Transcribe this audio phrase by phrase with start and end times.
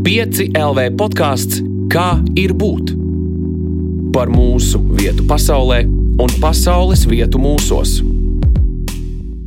[0.00, 1.58] 5 LV podkāsts
[1.92, 2.92] Kā ir būt?
[4.14, 5.82] Par mūsu vietu pasaulē
[6.22, 7.98] un pasaules vietu mūsos.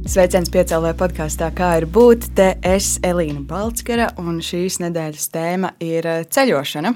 [0.03, 2.25] Sveiciens piecēlē podkāstā, kā ir būt.
[2.35, 6.91] Te es, Elīna Balskara, un šīs nedēļas tēma ir eh, ceļošana.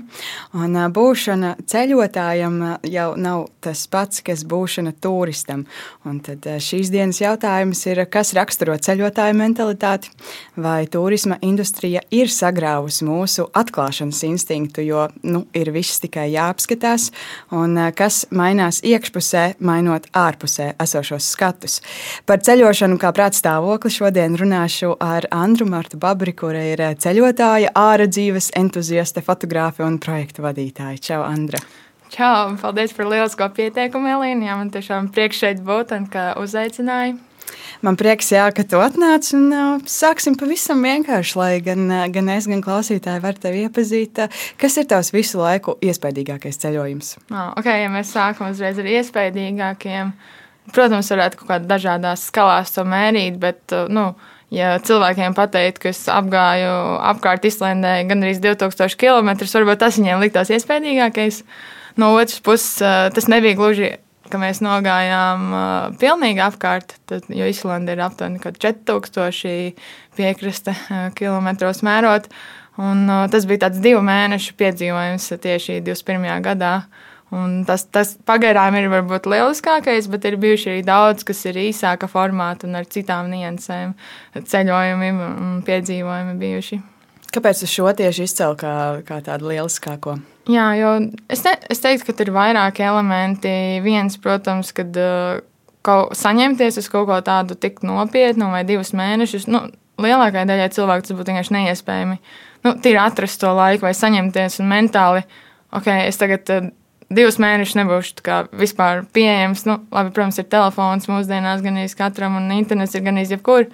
[0.59, 5.63] Un eh, būšana ceļotājam eh, jau nav tas pats, kas būšana turistam.
[6.04, 10.11] Un tad šīs dienas jautājums ir, kas raksturo ceļotāju mentalitāti?
[10.59, 17.07] Vai turisma industrija ir sagrāvusi mūsu atklāšanas instinktu, jo nu, ir viss tikai jāapskatās,
[17.55, 21.79] un kas mainās iekšpusē, mainot ārpusē esošos skatus?
[22.27, 28.07] Par ceļošanu kā prāta stāvokli šodien runāšu ar Andru Martu Babri, kura ir ceļotāja, ārā
[28.10, 31.02] dzīves entuziaste, fotogrāfe un projektu vadītāja.
[31.10, 31.61] Čau, Andra!
[32.14, 34.47] Čau, paldies par lielisko pieteikumu, Elīna.
[34.47, 37.17] Jā, man tiešām prieks šeit būt un ka uzaicināji.
[37.83, 42.31] Man prieks, jā, ka tu atnāc un uh, sāksim pavisam vienkārši, lai gan, uh, gan
[42.33, 44.23] es, gan klausītāji var tevi iepazīt.
[44.59, 47.14] Kas ir tavs visu laiku iespaidīgākais ceļojums?
[47.30, 50.11] Oh, ok, ja mēs sākam uzreiz ar iespaidīgākiem.
[50.16, 50.36] Uh,
[50.75, 54.09] Protams, varētu kaut kādā dažādās skalās to mērīt, bet, uh, nu,
[54.53, 56.73] ja cilvēkiem pateikt, ka es apgāju
[57.11, 61.43] apkārt Islandē gan arī 2000 km, varbūt tas viņiem liktos iespējīgākais.
[61.97, 63.95] No otras puses, uh, tas nebija gluži,
[64.27, 65.63] ka mēs nogājām uh,
[66.01, 69.73] pilnīgi apkārt, tad, jo Islanda ir aptuveni 4000
[70.19, 70.75] piekraste
[71.17, 72.27] kilometros mērot.
[72.77, 76.27] Un, tas bija tāds divu mēnešu piedzīvojums tieši 21.
[76.45, 76.73] gadā.
[77.36, 82.08] Un tas, tas pagaidām ir varbūt lieliskākais, bet ir bijuši arī daudz, kas ir īsāka
[82.08, 83.97] formāta un ar citām niansēm,
[84.38, 86.80] ceļojumi un piedzīvojumi bijuši.
[87.36, 88.73] Kāpēc tu šo tieši izcēli kā,
[89.08, 90.16] kā tādu lieliskāko?
[90.48, 90.94] Jā, jo
[91.28, 93.52] es, ne, es teiktu, ka ir vairāki elementi.
[93.83, 95.42] Viens, protams, kad uh,
[95.83, 99.66] kaut, saņemties uz kaut ko tādu tik nopietnu vai divus mēnešus, nu,
[100.00, 102.20] lielākajai daļai cilvēku tas būtu vienkārši neiespējami.
[102.64, 105.23] Nu, Tīri atrast to laiku vai saņemties un mentāli,
[105.75, 106.59] ok, es tagad.
[107.08, 108.23] Divus mēnešus nebūšu
[108.59, 109.63] vispār pieejams.
[109.67, 113.70] Nu, labi, protams, ir telefons mūsdienās gan arī katram, un internets ir gan arī jebkur.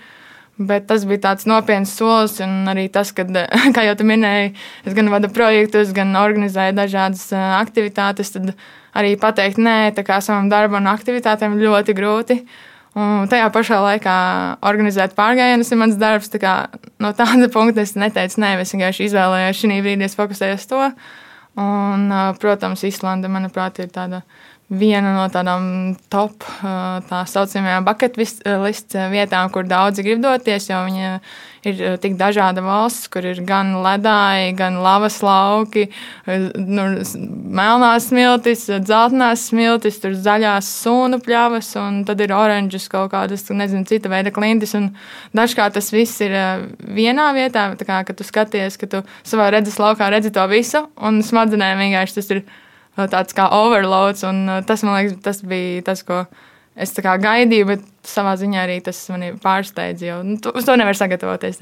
[0.62, 3.26] Bet tas bija tāds nopietns solis, un arī tas, ka,
[3.76, 4.52] kā jau te minēji,
[4.86, 8.54] es gan vadu projektus, gan organizēju dažādas aktivitātes, tad
[8.94, 12.40] arī pateikt nē savam darbam un aktivitātēm ļoti grūti.
[12.94, 14.16] Un tajā pašā laikā
[14.70, 16.30] organizēt pārgājienus ir mans darbs.
[16.30, 16.54] Tā kā,
[17.02, 20.86] no tāda punkta es neteicu, nē, es vienkārši izvēlējos šī brīdī, es fokusējos uz to.
[21.60, 22.08] Un,
[22.42, 24.24] protams, Islanda, manuprāt, ir tāda
[24.74, 26.46] viena no tādām top
[27.10, 31.20] tā saucamajām bucket list vietām, kur daudzi grib doties, jo viņa
[31.70, 35.88] ir tik dažāda valsts, kur ir gan ledāji, gan lavas lauki,
[36.28, 36.86] nu,
[37.60, 43.88] melnās smiltis, dzeltenās smiltis, tur zaļās sunu pļavas, un tad ir oranžas kaut kādas, nezinu,
[43.90, 44.92] cita veida klintis, un
[45.38, 46.36] dažkārt tas viss ir
[46.84, 50.86] vienā vietā, tā kā, ka tu skaties, ka tu savā redzes laukā redzi to visu,
[51.02, 52.44] un smadzenēm vienkārši tas ir
[53.10, 54.26] tāds kā overloads.
[54.68, 56.24] Tas, man liekas, tas bija tas, ko
[56.76, 60.06] es gaidīju, bet savā ziņā arī tas mani pārsteidza.
[60.08, 61.62] Jo nu, uz to nevar sagatavoties.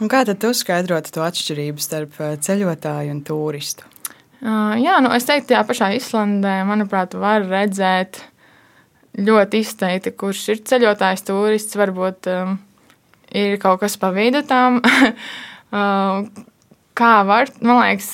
[0.00, 3.84] Un kā tad jūs skaidrotu to atšķirību starp ceļotāju un turistu?
[4.40, 8.22] Uh, jā, nu es teiktu, tajā pašā Islandē, manuprāt, var redzēt
[9.20, 11.76] ļoti izteikti, kurš ir ceļotājs, turists.
[11.76, 12.54] Varbūt um,
[13.36, 14.80] ir kaut kas pa vidu tam.
[14.80, 16.24] uh,
[17.00, 18.10] kā var, man liekas,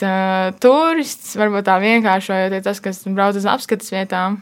[0.62, 4.40] turists, varbūt tā vienkāršojot, ir tas, kas brauc uz apskates vietām.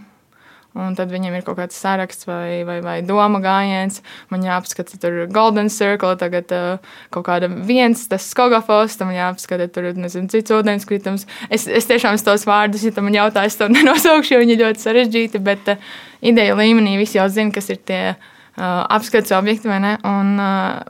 [0.74, 4.00] Un tad viņam ir kaut kāds saraksts vai, vai, vai doma gājiens.
[4.32, 6.82] Man jāapskata tur Golden Circle, tagad uh,
[7.14, 11.28] kaut kāda viens, tas skogafos, tam jāapskata tur, nezinu, cits ūdenskritums.
[11.46, 14.82] Es, es tiešām tos vārdus, ja tam man jautā, es to nenosaukšu, jo viņi ļoti
[14.88, 15.94] sarežģīti, bet uh,
[16.26, 18.26] ideja līmenī visi jau zina, kas ir tie uh,
[18.58, 19.70] apskates objekti.
[19.70, 20.34] Un,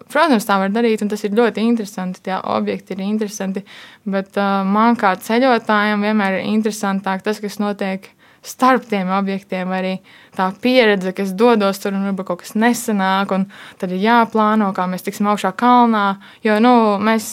[0.08, 2.24] protams, tā var darīt, un tas ir ļoti interesanti.
[2.24, 3.66] Tie objekti ir interesanti.
[4.08, 8.14] Bet man kā ceļotājam vienmēr ir interesantāk tas, kas notiek
[8.48, 9.94] starp tiem objektiem, arī
[10.36, 13.46] tā pieredze, kas dodos tur, un varbūt kaut kas nesanāk, un
[13.80, 16.04] tad ir jāplāno, kā mēs tiksim augšā kalnā.
[16.44, 17.32] Jo nu, mēs,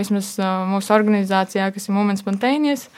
[0.00, 0.34] vismaz
[0.70, 2.88] mūsu organizācijā, kas ir Moments Spontaneous,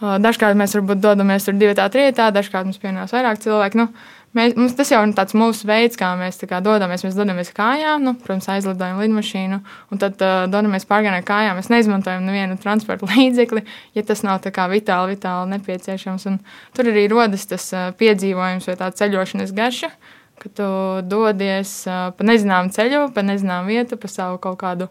[0.00, 3.82] dažkārt mēs varbūt dodamies tur divi tā trietā, dažkārt mums pienāks vairāk cilvēku.
[3.82, 3.88] Nu,
[4.32, 7.02] Mēs, mums tas jau ir tāds mūsu veids, kā mēs kā dodamies.
[7.04, 9.58] Mēs dodamies kājām, nu, protams, aizlidojam lidmašīnu,
[9.92, 11.58] un tad uh, dodamies pārgājienā kājām.
[11.60, 13.64] Mēs neizmantojam nevienu transporta līdzekli,
[13.98, 16.24] ja tas nav vitāli, vitāli nepieciešams.
[16.30, 16.40] Un
[16.72, 19.92] tur arī rodas tas uh, piedzīvojums vai tā ceļošanas garša,
[20.40, 20.72] ka tu
[21.12, 24.88] dodies uh, pa nezināmu ceļu, pa nezināmu vietu, pa savu kaut kādu,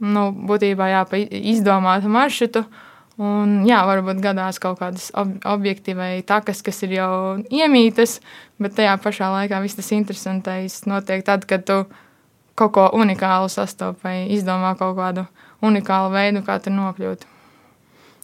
[0.00, 2.64] nu, būtībā jā, izdomātu maršrutu.
[3.18, 7.12] Un, jā, varbūt gadās kaut kādas ob objekti vai takas, kas ir jau
[7.50, 8.20] iemītas,
[8.62, 11.80] bet tajā pašā laikā viss tas interesantais notiek tad, kad tu
[12.58, 15.26] kaut ko unikālu sastopas vai izdomā kaut kādu
[15.66, 17.26] unikālu veidu, kā tur nokļūt.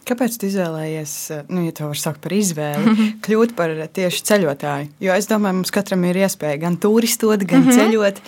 [0.04, 1.14] Kāpēc tu izvēlējies,
[1.48, 2.94] nu, ja tā var saukt par izvēli,
[3.24, 4.90] kļūt par tieši ceļotāju?
[5.02, 7.80] Jo es domāju, mums katram ir iespēja gan turistot, gan mm -hmm.
[7.80, 8.22] ceļot.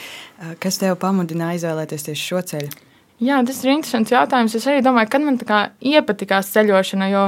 [0.63, 2.86] Kas tev pamudināja izvēlēties tieši šo ceļu?
[3.23, 4.55] Jā, tas ir interesants jautājums.
[4.59, 5.39] Es arī domāju, kad man
[5.81, 7.23] iepatikās ceļošana, jo,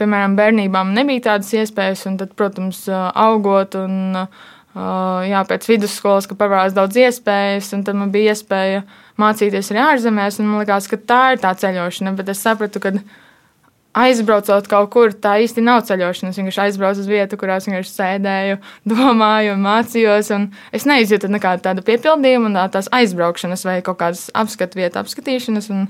[0.00, 4.16] piemēram, bērnībā man nebija tādas iespējas, un tad, protams, augot un
[4.74, 8.82] jā, pēc vidusskolas, ka pavērās daudz iespējas, un tad man bija iespēja
[9.22, 12.96] mācīties arī ārzemēs, un man liekas, ka tā ir tā ceļošana, bet es sapratu, ka
[13.94, 16.32] aizbraucot kaut kur, tā īsti nav ceļošana.
[16.32, 18.58] Es vienkārši aizbraucu uz vietu, kurā es vienkārši sēdēju,
[18.94, 20.32] domāju, mācījos.
[20.74, 25.70] Es neizjūtu nekādu tādu piepildījumu, un tās aizbraukšanas vai kaut kādas apskatu vietu apskatīšanas.
[25.74, 25.86] Un,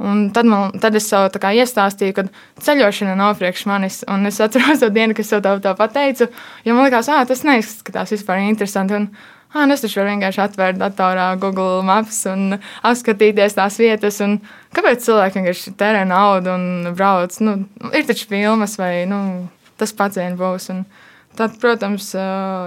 [0.00, 2.26] un tad, man, tad es sev iestāstīju, ka
[2.64, 4.02] ceļošana nav priekš manis.
[4.10, 6.30] Un es atceros to dienu, kad es sev tā pateicu,
[6.64, 9.02] jo man liekas, ah, tas neizskatās vispār interesanti.
[9.02, 9.10] Un,
[9.56, 14.20] ah, es taču varu vienkārši atvērt datorā Google Maps un apskatīties tās vietas.
[14.76, 17.36] Kāpēc cilvēki vienkārši tērē naudu un brauc?
[17.40, 17.58] Nu,
[17.92, 19.20] ir taču filmas vai nu,
[19.80, 20.70] tas pats vien būs.
[20.74, 20.82] Un
[21.38, 22.12] tad, protams,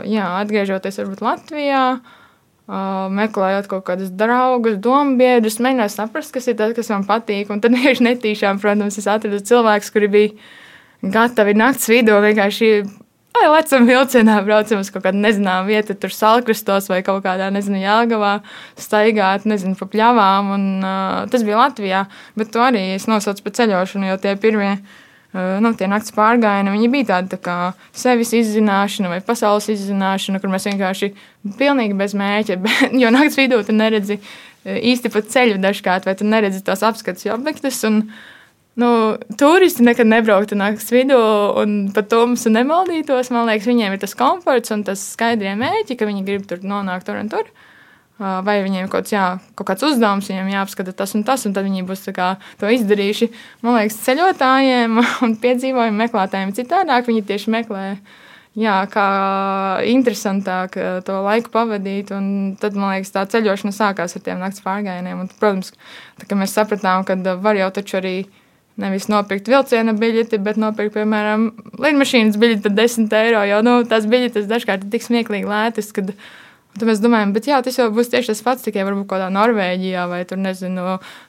[0.10, 1.84] jā, atgriežoties Latvijā.
[2.70, 7.50] Meklējot kaut kādus draugus, domu biedrus, mēģināt saprast, kas ir tas, kas man patīk.
[7.50, 12.72] Un tad vienkārši netīšām, protams, es atradu cilvēkus, kuri bija gatavi naktas vidū vienkārši
[13.30, 17.78] Vai lecam vilcienā, braucam uz kaut kādu nezināmu vietu, tur salkrastos vai kaut kādā, nezinu,
[17.78, 18.40] Jāgavā,
[18.80, 20.50] staigāt, nezinu, pa pļavām.
[20.56, 22.02] Un, uh, tas bija Latvijā,
[22.40, 24.74] bet to arī es nosaucu par ceļošanu, jo tie pirmie.
[25.30, 27.56] Nu, tie naktas pārgājieni, viņi bija tādi tā kā
[27.94, 31.12] sevis izzināšana vai pasaules izzināšana, kur mēs vienkārši
[31.60, 34.18] pilnīgi bez mērķa, bet, jo naktas vidū tu neredzi
[34.66, 37.78] īsti pa ceļu dažkārt, vai tu neredzi tos apskates objektus.
[37.86, 38.39] Un, uh,
[38.80, 41.20] nu, turisti nekad nebrauktu naktas vidū
[41.60, 43.32] un pat tumsu nemaldītos.
[43.36, 47.10] Man liekas, viņiem ir tas komforts un tas skaidrie mērķi, ka viņi grib tur nonākt
[47.10, 47.50] tur un tur.
[48.20, 51.54] Vai viņiem ir kaut, kāds, jā, kaut kāds uzdevums, viņiem jāapskata tas un tas, un
[51.56, 53.30] tad viņi būs kā, to izdarījuši.
[53.64, 54.98] Man liekas, ceļotājiem
[55.28, 57.08] un piedzīvojumu meklētājiem citādāk.
[57.08, 57.86] Viņi tieši meklē,
[58.60, 59.06] jā, kā
[59.88, 60.76] interesantāk
[61.08, 62.12] to laiku pavadīt.
[62.12, 65.24] Tad, man liekas, tā ceļošana sākās ar tiem naktas pārgājieniem.
[65.24, 65.72] Un, protams,
[66.20, 68.18] tā, mēs sapratām, ka var jau taču arī
[68.80, 71.50] Nevis nopirkt vilciena biļeti, bet nopirkt, piemēram,
[71.84, 73.42] lidmašīnas biļeti par 10 eiro.
[73.50, 76.14] Jo nu, tās biļetes dažkārt ir tik smieklīgi lētas, kad
[76.80, 80.04] Tad mēs domājam, bet jā, tas jau būs tieši tas pats, tikai varbūt kādā Norvēģijā
[80.08, 80.84] vai tur, nezinu,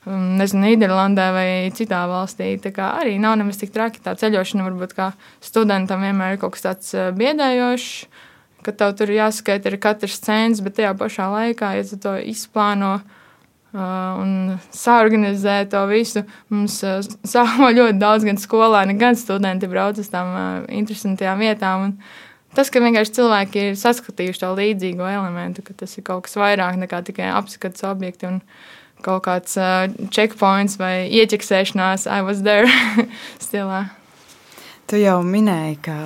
[0.07, 2.53] um, nezinu Nīderlandē vai citā valstī.
[2.63, 4.03] Tā kā arī nav nemaz tik traki.
[4.05, 5.09] Tā ceļošana varbūt kā
[5.43, 7.89] studentam vienmēr ir kaut kas tāds uh, biedējošs,
[8.63, 12.99] ka tev tur jāskaita ir katrs cents, bet tajā pašā laikā, ja tu to izplāno,
[13.75, 16.25] un saorganizē to visu.
[16.51, 16.81] Mums
[17.33, 21.87] sākumā ļoti daudz gan skolēni, gan studenti brauc uz tām interesantajām vietām.
[21.89, 26.39] Un tas, ka vienkārši cilvēki ir saskatījuši to līdzīgo elementu, ka tas ir kaut kas
[26.41, 28.43] vairāk nekā tikai apskates objekti un
[29.05, 32.69] kaut kāds uh, checkpoints vai ieķeksēšanās, I was there
[33.45, 33.87] stilā.
[34.91, 35.97] Tu jau minēji, ka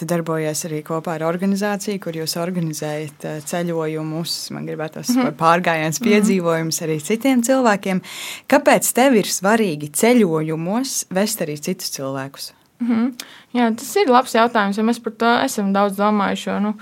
[0.00, 5.34] Tu darbojies arī kopā ar organizāciju, kur jūs organizējat eh, ceļojumus, man gribētos mm -hmm.
[5.36, 8.00] pārgājienus, piedzīvojumus arī citiem cilvēkiem.
[8.48, 12.52] Kāpēc tev ir svarīgi ceļojumos vest arī citus cilvēkus?
[12.80, 13.12] Mm -hmm.
[13.58, 16.60] Jā, tas ir labs jautājums, jo mēs par to esam daudz domājuši.
[16.60, 16.74] Nu,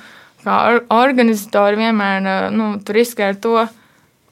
[0.45, 3.67] kā organizatori vienmēr eh, nu, riskē ar to,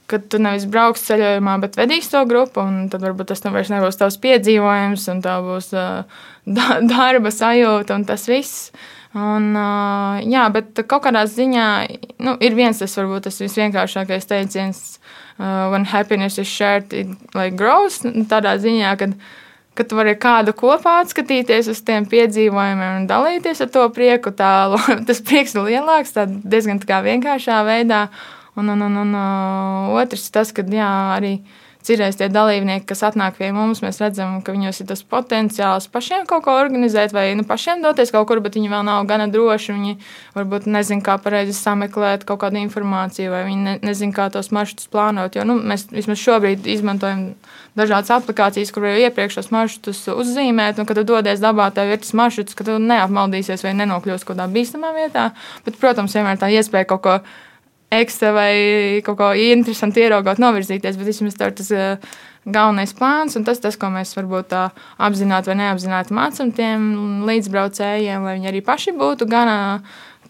[0.07, 3.99] ka tu nevis brauks ceļojumā, bet vedīs to grupu, un tad varbūt tas vairs nebūs
[3.99, 6.05] tavs piedzīvojums, un tā būs uh,
[6.93, 8.71] darba sajūta un tas viss.
[9.17, 9.55] Un,
[10.29, 11.67] jā, bet kaut kādā ziņā
[12.21, 14.83] nu, ir viens tas varbūt tas visvienkāršākais teiciens,
[15.39, 18.03] when happiness is shared, it like grows.
[18.05, 19.15] Nu, tādā ziņā, kad,
[19.77, 24.53] kad tu vari kādu kopā atskatīties uz tiem piedzīvojumiem un dalīties ar to prieku, tā,
[25.09, 28.09] tas prieks ir lielāks, tā diezgan tā kā vienkāršā veidā.
[28.57, 29.17] Un, un, un, un
[30.01, 31.39] otrs tas, ka jā, arī
[31.87, 36.25] Citreiz tie dalībnieki, kas atnāk pie mums, mēs redzam, ka viņos ir tas potenciāls pašiem
[36.27, 39.77] kaut ko organizēt, vai nu, pašiem doties kaut kur, bet viņi vēl nav gana droši.
[39.77, 39.95] Viņi
[40.35, 44.91] varbūt nezina, kā pareizi sameklēt kaut kādu informāciju, vai viņi ne, nezina, kā tos maršrutus
[44.91, 45.39] plānot.
[45.39, 47.29] Jo nu, mēs vismaz šobrīd izmantojam
[47.79, 52.03] dažādas aplikācijas, kur jau iepriekš tos maršrutus uzzīmēt, un kad tu dodies dabā, tev ir
[52.03, 55.31] tas maršruts, ka tu neapmaldīsies vai nenokļūsi kaut kādā bīstamā vietā.
[55.63, 57.21] Bet, protams, vienmēr tā iespēja kaut ko
[58.01, 58.55] ekstra vai
[59.07, 63.61] kaut ko interesantu ieraugot, novirzīties, bet vismaz tā ir tas uh, galvenais plāns un tas,
[63.63, 64.65] tas, ko mēs varbūt tā
[65.03, 69.51] apzināti vai neapzināti mācām tiem līdzbraucējiem, lai viņi arī paši būtu gan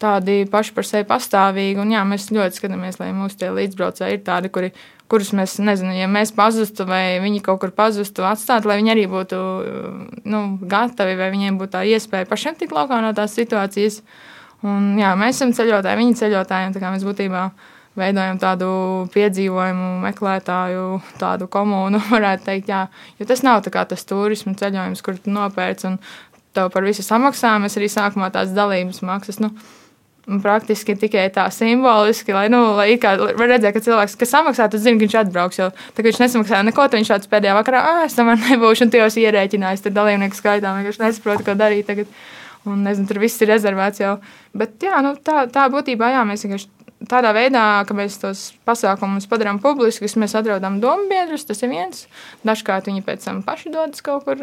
[0.01, 1.81] tādi paši par sevi pastāvīgi.
[1.81, 4.71] Un jā, mēs ļoti skatāmies, lai mūsu līdzbraucēji ir tādi, kuri,
[5.09, 9.05] kurus mēs, nezinu, ja mēs pazustu vai viņi kaut kur pazustu, atstāt, lai viņi arī
[9.09, 9.43] būtu
[10.25, 14.01] nu, gatavi vai viņiem būtu tā iespēja pašiem tikt laukā no tās situācijas.
[14.01, 16.71] Uh, Un, jā, mēs esam ceļotāji, viņi ceļotāji.
[16.81, 17.43] Mēs būtībā
[17.97, 18.69] veidojam tādu
[19.13, 20.85] piedzīvojumu, meklētāju,
[21.21, 22.85] tādu komunu, varētu teikt, jā.
[23.19, 25.99] Jo tas nav tas turismu ceļojums, kur tu nopērci un
[26.57, 27.57] tev par visu samaksā.
[27.61, 29.41] Mēs arī sākumā tās dalības maksas.
[29.43, 29.53] Nu,
[30.27, 34.81] Praktiski tikai tā simboliski, lai, nu, lai kā var redzēt, ka cilvēks, kas samaksā, tad
[34.83, 35.59] zina, ka viņš atbrauks.
[35.61, 38.91] Jo tagad viņš nesamaksā neko, tad viņš šāds pēdējā vakarā, ah, es tam nebūšu, un
[38.91, 42.11] tie jau ierēķinājis, tad dalībnieku skaitā vienkārši nesaprot, ko darīt tagad.
[42.67, 44.17] Un, nezinu, tur viss ir rezervēts jau.
[44.57, 49.27] Bet jā, nu, tā, tā būtībā jā, mēs vienkārši tādā veidā, ka mēs tos pasākumus
[49.29, 52.05] padarām publiskus, mēs atrodam domu biedrus, tas ir viens.
[52.47, 54.41] Dažkārt viņi pēc tam paši dodas kaut kur,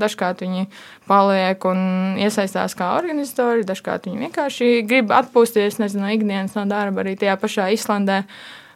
[0.00, 0.66] dažkārt viņi
[1.10, 7.04] paliek un iesaistās kā organizatori, dažkārt viņi vienkārši grib atpūsties, nezinu, no ikdienas no darba
[7.04, 8.22] arī tajā pašā Islandē.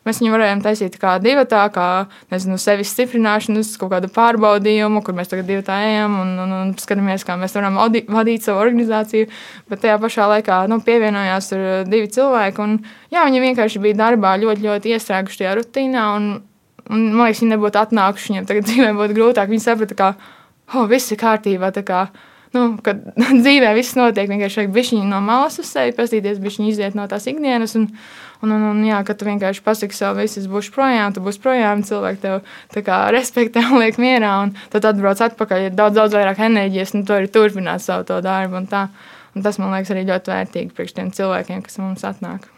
[0.06, 5.16] Mēs viņu varējām taisīt kā divu tā, kā nezinu, sevis stiprināšanas, kaut kādu pārbaudījumu, kur
[5.18, 7.80] mēs tagad divi tā ejam un, un, un skatāmies, kā mēs varam
[8.14, 9.26] vadīt savu organizāciju.
[9.66, 11.50] Bet tajā pašā laikā nu, pievienojās
[11.90, 12.62] divi cilvēki.
[12.62, 12.78] Un,
[13.10, 16.06] jā, viņi vienkārši bija darbā ļoti, ļoti iestrēguši tajā rutīnā.
[16.20, 16.30] Un,
[16.86, 19.50] un, man liekas, viņi nebūtu atnākuši, viņiem tagad dzīvē būtu grūtāk.
[19.50, 20.12] Viņi saprata, ka
[20.76, 21.74] oh, viss ir kārtībā.
[22.54, 23.02] Nu, kad
[23.44, 27.26] dzīvē viss notiek, vienkārši vajag bišķiņu no malas uz sevi, pastīties, bišķiņu iziet no tās
[27.30, 27.74] ikdienas.
[27.80, 27.90] Un,
[28.44, 31.80] Un, un, un jā, kad tu vienkārši pasaki sev, viss būs projām, tu būsi projām,
[31.86, 34.32] cilvēki tev kā, respektē un liek mierā.
[34.44, 38.20] Un tad atbrauc atpakaļ, ir daudz, daudz vairāk enerģijas, un tu arī turpināt savu to
[38.24, 38.60] darbu.
[38.60, 38.86] Un tā,
[39.32, 42.50] un tas man liekas arī ļoti vērtīgi priekš tiem cilvēkiem, kas mums atnāk.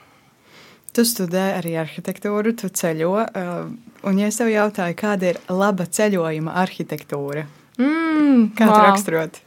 [0.97, 3.13] Tu studē arī arhitektūru, tu ceļo.
[3.29, 3.69] Uh,
[4.09, 7.45] un, ja es tev jautāju, kāda ir laba ceļojuma arhitektūra?
[7.79, 8.73] Mm, Kā wow.
[8.73, 9.39] tu raksturot?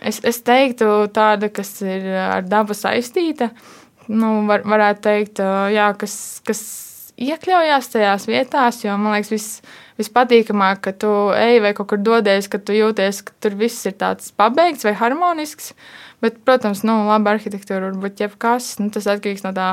[0.00, 3.50] Es, es teiktu, tāda, kas ir ar dabu saistīta.
[4.08, 5.42] Nu, var, varētu teikt,
[5.74, 6.14] jā, kas,
[6.46, 6.62] kas
[7.20, 12.48] iekļaujās tajās vietās, jo man liekas, viss vispatīkamāk, ka tu ej vai kaut kur dodies,
[12.50, 15.74] ka tu jūties, ka tur viss ir tāds pabeigts vai harmonisks.
[16.20, 18.74] Bet, protams, nu, laba arhitektūra var būt jebkas.
[18.80, 19.70] Nu, tas atkarīgs no tā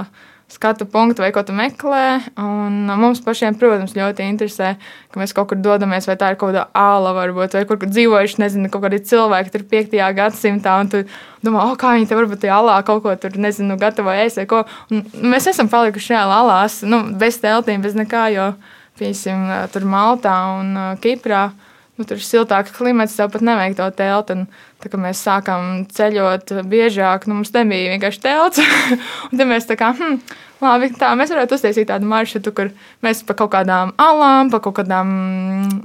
[0.48, 2.22] skatu punktu, vai ko tu meklē.
[2.40, 4.74] Un mums pašiem, protams, ļoti interesē,
[5.12, 8.40] ka mēs kaut kur dodamies, vai tā ir kaut kāda āla, varbūt, vai kur, dzīvojuši,
[8.44, 10.00] nezinu, kaut kādi cilvēki tur 5.
[10.18, 11.04] gadsimtā, un tu
[11.44, 14.48] domā, oh, kā viņi te varbūt tajā alā kaut ko tur, nezinu, gatavo ēst vai
[14.50, 14.64] ko.
[14.92, 15.04] Un
[15.36, 18.52] mēs esam palikuši šajā alās, nu, bez teltīm, bez nekā, jo,
[18.98, 21.50] piemēram, tur Maltā un Kiprā
[21.98, 24.36] nu, tur ir siltāka klimats, tev pat nevajag to telti.
[24.38, 24.46] Un,
[24.82, 28.62] tā kā mēs sākām ceļot biežāk, nu, mums nebija vienkārši telts.
[29.30, 30.20] un tad mēs tā kā, hm,
[30.62, 32.72] labi, tā mēs varētu uztaisīt tādu maršrutu, kur
[33.06, 35.12] mēs pa kaut kādām alām, pa kaut kādām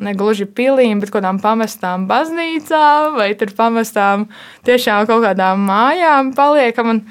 [0.05, 4.29] negluži pilīm, bet kaut kādām pamestām baznīcām vai tur pamestām
[4.69, 6.97] tiešām kaut kādām mājām paliekam.
[6.97, 7.05] Un,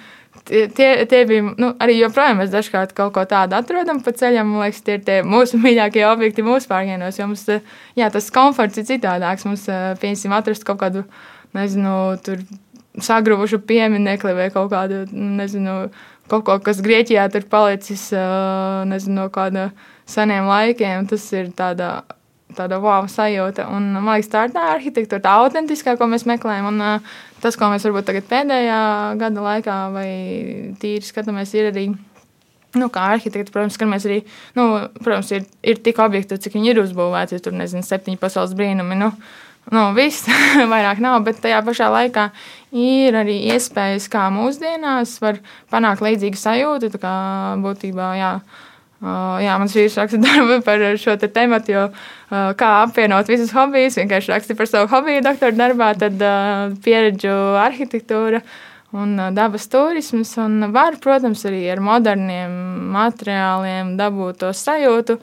[0.51, 2.41] tie, tie bija nu, arī joprojām.
[2.41, 4.49] Mēs dažkārt kaut ko tādu atrodam pa ceļam.
[4.51, 7.19] Man liekas, tie ir tie mūsu mīļākie objekti mūsu pārgājienos.
[7.19, 9.47] Jo mums jā, tas komforts ir citādāks.
[9.47, 9.67] Mums,
[10.01, 11.05] piemēram, atrast kaut kādu,
[11.57, 12.43] nezinu, tur
[13.01, 15.75] sagruvušu pieminiekli vai kaut kādu, nezinu,
[16.31, 18.09] kaut ko, kas Grieķijā ir palicis,
[18.91, 19.69] nezinu, no kāda
[20.09, 21.07] seniem laikiem.
[21.11, 22.01] Tas ir tādā
[22.55, 23.67] tāda wow sajūta.
[23.71, 26.67] Un, man liekas, tā ir tā arhitektūra, tā autentiskā, ko mēs meklējam.
[26.71, 28.79] Un, uh, tas, ko mēs varbūt tagad pēdējā
[29.21, 30.07] gada laikā vai
[30.81, 31.89] tīri skatāmies, ir arī.
[32.71, 34.21] Nu, kā arhitekti, protams, skatāmies arī,
[34.55, 34.65] nu,
[35.01, 37.35] protams, ir, ir tik objekti, cik viņi ir uzbūvēti.
[37.35, 38.95] Ja tur, nezinu, septiņi pasaules brīnumi.
[38.95, 39.09] Nu,
[39.75, 40.29] nu, viss
[40.73, 42.29] vairāk nav, bet tajā pašā laikā
[42.71, 45.43] ir arī iespējas, kā mūsdienās var
[45.73, 46.93] panākt līdzīgu sajūtu.
[46.95, 47.15] Tā kā
[47.65, 48.70] būtībā, jā, Uh,
[49.01, 53.97] jā, mans vīrs raksta darbu par šo te tematu, jo uh, kā apvienot visus hobijus,
[53.97, 58.43] vienkārši raksta par savu hobiju doktora darbā, tad uh, pieredžu arhitektūra
[58.93, 60.35] un uh, dabas turisms.
[60.43, 62.53] Un var, protams, arī ar moderniem
[62.93, 65.17] materiāliem dabūt to sajūtu.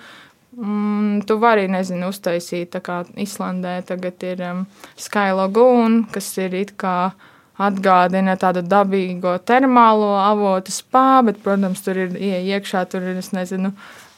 [0.59, 4.65] Mm, tu vari, nezinu, uztaisīt, tā kā Islandē tagad ir um,
[4.99, 7.28] Sky Lagoon, kas ir it kā uh,
[7.59, 13.73] atgādina tādu dabīgo termālo avotu spā, bet, protams, tur ir iekšā, tur ir, es nezinu,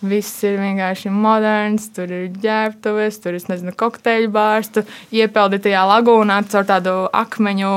[0.04, 4.84] viss ir vienkārši moderns, tur ir ģērbtuves, tur ir, nezinu, kokteļu bārs, tu
[5.16, 7.72] iepeldi tajā lagūnā caur tādu akmeņu.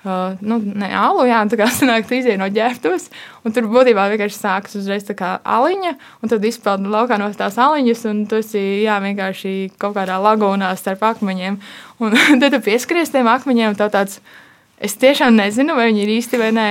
[0.00, 3.10] Uh, nu, ne alu, jā, tā kā sanāk, tu iziet no ģērbtuves,
[3.44, 5.90] un tur būtībā vienkārši sākas uzreiz tā kā aliņa,
[6.24, 10.72] un tad izpeldi laukā no tās aliņas, un tu esi, jā, vienkārši kaut kādā lagūnā
[10.80, 11.60] starp akmeņiem,
[12.00, 14.49] un tad tu pieskaries tiem akmeņiem, un tev tāds, uh,
[14.80, 16.68] Es tiešām nezinu, vai viņi ir īsti vai nē.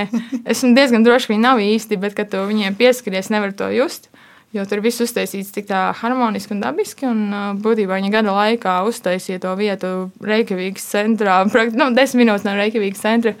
[0.50, 4.08] Esmu diezgan droši, ka viņi nav īsti, bet, kad tu viņiem pieskaries, nevar to just.
[4.50, 7.06] Jo tur viss uztaisīts tik tā harmoniski un dabiski.
[7.06, 7.20] Un,
[7.62, 9.92] būtībā viņi gada laikā uztaisīja to vietu
[10.26, 11.44] Reikavīgas centrā,
[11.80, 13.36] nu, desmit minūtes no Reikavīgas centra.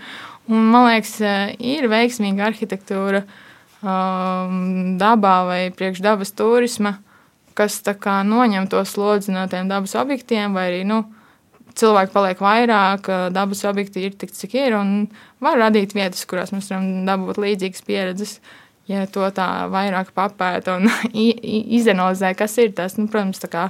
[0.46, 1.16] Un, man liekas,
[1.58, 7.00] ir veiksmīga arhitektūra um, dabā vai priekš dabas turisma,
[7.58, 10.84] kas noņem to slodzi no tiem dabas objektiem vai arī.
[10.86, 11.08] Nu,
[11.78, 15.06] cilvēki paliek vairāk, dabas objekti ir tik, cik ir, un
[15.42, 18.40] var radīt vietas, kurās mēs varam dabūt līdzīgas pieredzes.
[18.90, 20.90] ja to tā vairāk papēta un
[21.78, 23.68] izanalizē, kas ir tas, nu, protams, tā kā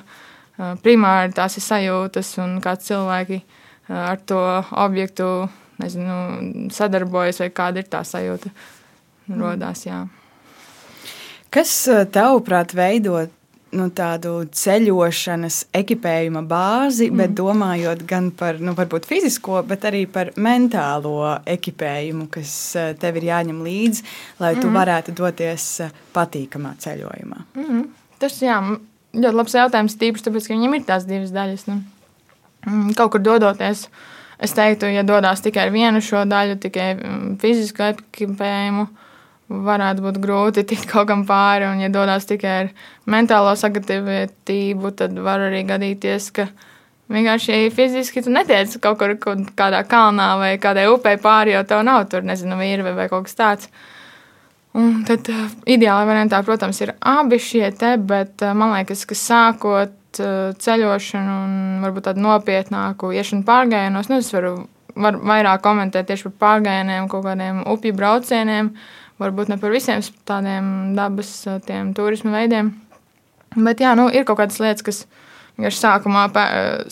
[0.85, 3.42] primāri tās ir sajūtas un kā cilvēki
[3.88, 4.40] ar to
[4.71, 5.49] objektu
[5.80, 8.52] nezinu, sadarbojas vai kāda ir tā sajūta
[9.40, 9.85] rodās.
[9.87, 10.04] Jā.
[11.50, 11.73] Kas
[12.14, 13.33] tavuprāt veidot
[13.76, 17.20] nu, tādu ceļošanas ekipējuma bāzi, mm.
[17.22, 18.74] bet domājot gan par nu,
[19.06, 24.06] fizisko, bet arī par mentālo ekipējumu, kas eh, tev ir jāņem līdzi,
[24.42, 24.78] lai tu mm.
[24.80, 27.42] varētu doties eh, patīkamā ceļojumā.
[27.58, 27.84] Mm.
[28.20, 28.58] Tas jā,
[29.16, 31.66] ļoti labs jautājums, tīpaši tāpēc, ka viņam ir tās divas daļas.
[31.70, 31.80] Nu.
[32.66, 33.86] Mm, kaut kur dodoties,
[34.42, 38.88] es teiktu, ja dodas tikai ar vienu šo daļu, tikai mm, fizisku ekipējumu
[39.50, 41.66] varētu būt grūti tikt kaut kam pāri.
[41.69, 42.73] Un, ja dodas tikai ar
[43.11, 46.49] mentālo sagatavotību, tad var arī gadīties, ka
[47.11, 51.83] vienkārši fiziski tu netiec kaut kur kaut kādā kalnā vai kādai upē pāri, jo tev
[51.87, 53.73] nav tur, nezinu, vīri vai kaut kas tāds.
[54.78, 59.16] Un tad uh, ideālā variantā, protams, ir abi šie te, bet uh, man liekas, ka
[59.19, 64.61] sākot uh, ceļošanu un varbūt tādu nopietnāku iešanu pārgājienos, nu, es varu
[64.95, 68.71] var vairāk komentēt tieši par pārgājieniem, kaut kādiem upju braucieniem,
[69.20, 71.32] varbūt ne par visiem tādiem dabas
[71.66, 72.74] tiem, turismu veidiem.
[73.56, 75.02] Bet jā, nu, ir kaut kādas lietas, kas
[75.58, 76.28] vienkārši sākumā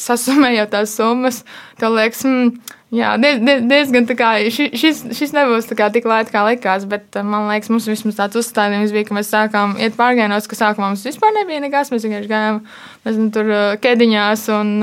[0.00, 1.42] sasumējot tās summas,
[1.80, 6.32] tev liekas, mm, jā, diez, diez, diezgan tā kā šis, šis nebūs kā tik lēti,
[6.34, 10.48] kā likās, bet man liekas, mums vismaz tāds uzstādījums bija, ka mēs sākām iet pārgājienos,
[10.50, 12.62] ka sākumā mums vispār nebija nekas, mēs vienkārši gājām,
[13.08, 13.52] nezinu, tur
[13.84, 14.74] kediņās un,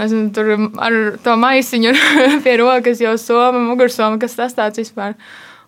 [0.00, 0.54] nezinu, tur
[0.86, 1.96] ar to maisiņu
[2.46, 5.18] pie rokas jau soma, mugursoma, kas tas tāds vispār.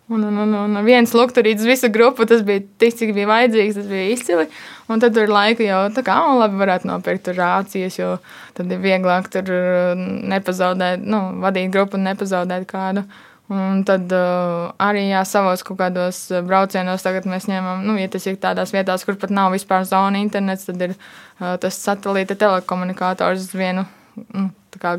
[0.08, 3.86] Un, un, un, un viens lukturītis visu grupu, tas bija tik, cik bija vajadzīgs, tas
[3.90, 4.44] bija izcili.
[4.86, 8.12] Un tad tur laika jau tā kā, un labi varētu nopirkt tur rācijas, jo
[8.54, 13.02] tad ir vieglāk tur uh, nepazaudēt, nu, vadīt grupu un nepazaudēt kādu.
[13.50, 18.06] Un tad uh, arī jā, savos kaut kādos uh, braucienos tagad mēs ņemam, nu, ja
[18.10, 22.38] tas ir tādās vietās, kur pat nav vispār zona internets, tad ir uh, tas satelīta
[22.38, 23.88] telekomunikators uz vienu
[24.30, 24.48] nu,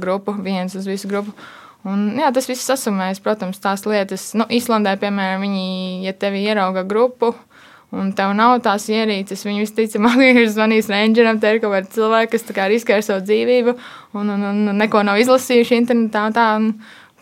[0.04, 1.32] grupu, viens uz visu grupu.
[1.86, 4.32] Un, jā, tas viss sasumējas, protams, tās lietas.
[4.38, 5.68] Nu, Islandē, piemēram, viņi,
[6.08, 7.34] ja tevi ierauga grupu,
[7.96, 12.34] un tev nav tās ierīces, viņi visticamāk ir zvanījis rangeram, te ir kaut kādi cilvēki,
[12.34, 13.76] kas kā, riskē ar savu dzīvību
[14.18, 16.28] un, un, un neko nav izlasījuši internetā.
[16.36, 16.72] Tā, un,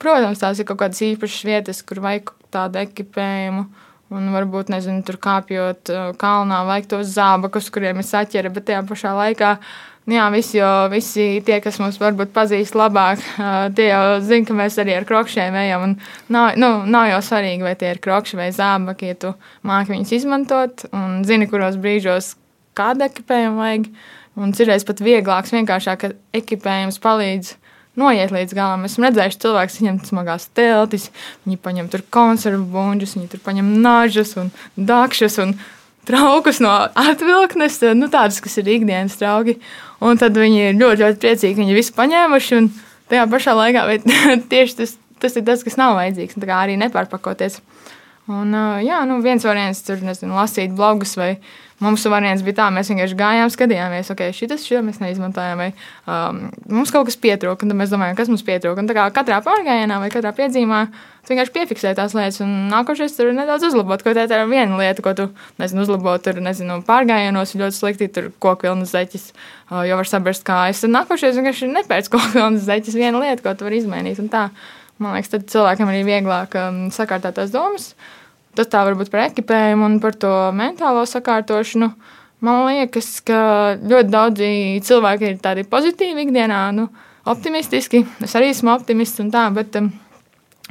[0.02, 3.68] protams, tās ir kaut kādas īpašas vietas, kur vajag tādu ekipējumu.
[4.16, 8.84] Un varbūt, nezinu, tur kāpjot uh, kalnā, vajag tos zābakus, kuriem ir saķere, bet tajā
[8.86, 9.72] pašā laikā uh,
[10.12, 13.22] jā, visi, jo visi tie, kas mums varbūt pazīst labāk,
[13.78, 15.96] tie jau zina, ka mēs arī ar krokšiem ejam.
[16.34, 19.34] Nav, nu, nav jau svarīgi, vai tie ir krokši vai zābaki, ja tu
[19.66, 22.36] māki viņus izmantot un zini, kuros brīžos
[22.78, 23.92] kādu ekipējumu vajag.
[24.36, 27.54] Un citreiz pat vieglāks, vienkāršāk, ka ekipējums palīdz
[28.00, 28.84] noiet līdz galam.
[28.88, 31.08] Esmu redzējuši cilvēkus, viņiem smagās teltis,
[31.46, 35.56] viņi paņem tur konservu buļģus, viņi tur paņem nažas un dakšas un
[36.08, 39.58] traukus no atvilknes, nu, tādus, kas ir ikdienas trauki.
[40.06, 42.60] Un tad viņi ir ļoti, ļoti priecīgi, ka viņi visu paņēmuši.
[42.60, 42.70] Un
[43.12, 43.86] tajā pašā laikā
[44.52, 46.38] tieši tas, tas ir tas, kas nav vajadzīgs.
[46.40, 47.62] Tā kā arī nepārpakoties.
[48.32, 51.36] Un, jā, nu, viens variants tur nezinu, lasīt blogus vai
[51.84, 55.68] Mums variants bija tā, mēs vienkārši gājām, skatījāmies, ok, šis, šo mēs neizmantojām, vai
[56.08, 56.38] um,
[56.72, 58.86] mums kaut kas pietrūka, un tad mēs domājam, kas mums pietrūka.
[59.12, 60.80] Katrā pārgājienā vai katrā piedzīmā,
[61.26, 65.04] tu vienkārši piefiksē tās lietas, un nākošais tur nedaudz uzlabot, ko tā ir viena lieta,
[65.04, 65.28] ko tu,
[65.60, 69.34] nezinu, uzlabot, tur, nezinu, pārgājienos ir ļoti slikti, tur koku vilnas zeķis,
[69.68, 70.86] uh, jo var sabrast kājas.
[70.86, 74.24] Tad nākošais vienkārši nepēc koku vilnas zeķis, viena lieta, ko tu vari izmainīt,
[74.96, 77.92] man liekas, tad cilvēkam arī vieglāk um, sakārtāt tās domas.
[78.56, 81.92] Tas tā varbūt par ekipējumu un par to mentālo sakārtošanu.
[82.46, 83.40] Man liekas, ka
[83.82, 84.48] ļoti daudzi
[84.86, 86.90] cilvēki ir tādi pozitīvi ikdienā, nu,
[87.28, 88.04] optimistiski.
[88.24, 89.90] Es arī esmu optimists un tā, bet um,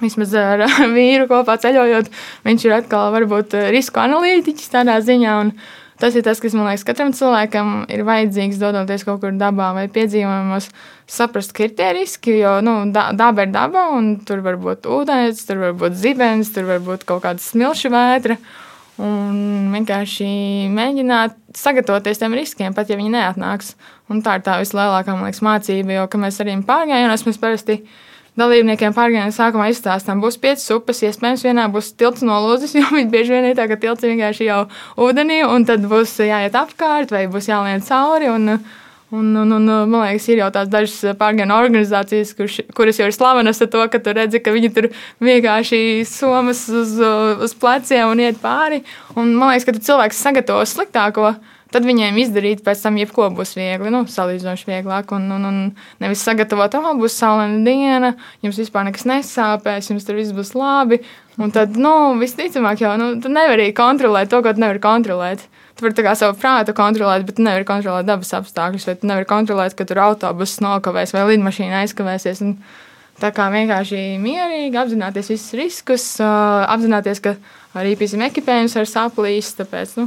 [0.03, 0.65] vismaz ar
[0.97, 2.11] vīru kopā ceļojot,
[2.47, 5.39] viņš ir atkal varbūt risku analītiķis tādā ziņā.
[5.45, 5.55] Un,
[6.01, 9.85] Tas ir tas, kas man liekas, katram cilvēkam ir vajadzīgs, dodoties kaut kur dabā vai
[9.95, 10.67] piedzīvojumos,
[11.07, 14.89] saprast, ka ir tie riski, jo nu, da, daba ir daba, un tur var būt
[14.91, 18.39] ūdens, tur var būt zibens, tur var būt kaut kāda smilšu vētra.
[19.05, 20.27] Un vienkārši
[20.71, 23.73] mēģināt sagatavoties tiem riskiem, pat ja viņi neatnāks.
[24.11, 27.81] Un tā ir tā vislielākā liekas, mācība, jo mēs arī pārgājienos, mēs parasti
[28.41, 33.37] dalībniekiem pārgājienā sākumā izstāstām, būs piecas upes, iespējams, vienā būs tilts nolūzis, jo viņi bieži
[33.37, 34.63] vien ir tā, ka tilts vienkārši jau
[35.07, 38.33] ūdenī, un tad būs jāiet apkārt vai būs jālien cauri.
[38.33, 38.59] Un,
[39.15, 43.15] Un, un, un, man liekas, ir jau tādas dažas pārgājienu organizācijas, kurš, kuras jau ir
[43.15, 44.89] slavenas ar to, ka tu redzi, ka viņi tur
[45.23, 46.97] vienkārši somas uz,
[47.45, 48.81] uz pleciem un iet pāri.
[49.15, 51.35] Un man liekas, ka cilvēks sagatavo sliktāko,
[51.75, 55.11] tad viņiem izdarīt pēc tam jebko būs viegli, nu, salīdzinoši vieglāk.
[55.17, 55.59] Un, un, un
[56.03, 61.03] nevis sagatavot, oh, būs saulaina diena, jums vispār nekas nesāpēs, jums tur viss būs labi.
[61.43, 65.43] Un tad, nu, visticamāk, jau nu, tu nevari kontrolēt to, ko tu nevari kontrolēt.
[65.75, 69.75] Tu vari savu prātu kontrolēt, bet tu nevari kontrolēt dabas apstākļus, vai tu nevari kontrolēt,
[69.75, 72.45] ka tur autobuss nokavēs vai lidmašīna aizkavēsies.
[72.47, 72.55] Un
[73.19, 77.35] tā kā vienkārši mierīgi apzināties visus riskus, apzināties, ka
[77.75, 79.59] arī piesim ekipējums var saplīst.
[79.59, 80.07] Tāpēc, nu,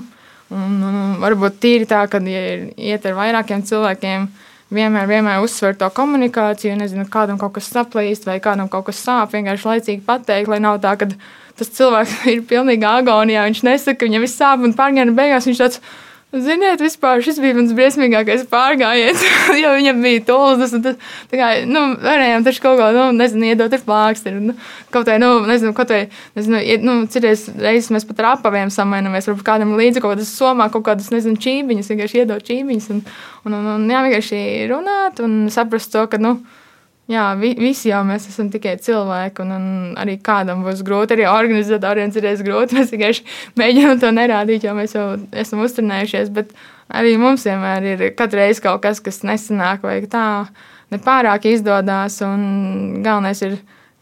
[0.53, 4.27] Un, un varbūt tīri tā, ka, ja ir iet ar vairākiem cilvēkiem,
[4.71, 9.33] vienmēr, vienmēr uzsver to komunikāciju, nezinu, kādam kaut kas saplīst vai kādam kaut kas sāp,
[9.35, 11.09] vienkārši laicīgi pateikt, lai nav tā, ka
[11.57, 15.81] tas cilvēks ir pilnīgi agonijā, viņš nesaka, viņam viss sāp un pārgājienā beigās viņš tāds
[16.35, 19.21] Ziniet, vispār šis bija mans briesmīgākais pārgājiens,
[19.61, 20.73] jo viņam bija tūlis.
[20.83, 20.97] Tas,
[21.31, 24.41] kā, nu, varējām taču kaut ko, nu, nezinu, iedot ar plāksteri.
[24.49, 24.57] Nu,
[24.91, 26.01] kaut vai, nu, nezinu, kaut vai,
[26.35, 30.67] nezinu, nu, citreiz reizes mēs pat ar apaviem samainamies, varbūt kādam līdzi kaut kādas somā,
[30.73, 33.03] kaut kādas, nezinu, čībiņas, vienkārši iedot čībiņas un,
[33.47, 36.41] un, un, un jā, vienkārši runāt un saprast to, ka, nu,
[37.07, 39.67] Jā, vi, visi jau mēs esam tikai cilvēki, un, un
[39.99, 42.75] arī kādam būs grūti, arī organizatoriem ir grūti.
[42.77, 43.23] Mēs vienkārši
[43.59, 46.33] mēģinām to nerādīt, jo mēs jau esam uzturnējušies.
[46.35, 46.51] Bet
[46.91, 50.25] arī mums vienmēr ir katru reizi kaut kas, kas nesanāk, vai tā
[50.91, 52.19] nepārāk izdodas.
[52.19, 53.55] Galvenais ir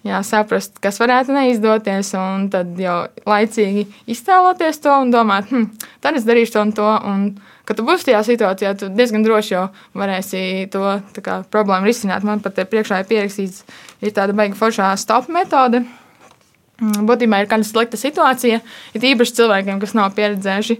[0.05, 3.85] jā, saprast, kas varētu neizdoties, un tad jau laicīgi
[4.17, 5.69] iztēloties to un domāt, hm,
[6.01, 6.93] tad es darīšu to un to.
[7.05, 7.27] Un
[7.65, 9.65] kad tu būsi tajā situācijā, tu diezgan droši jau
[9.97, 10.41] varēsi
[10.73, 10.83] to
[11.25, 12.25] kā, problēmu risināt.
[12.27, 13.63] Man pat priekšā ir pierakstīts,
[14.05, 15.83] ir tāda beiga foršā stop metode.
[16.81, 18.61] Mm, būtībā ir kāda slikta situācija,
[18.93, 20.77] ir īpaši cilvēkiem, kas nav pieredzējuši.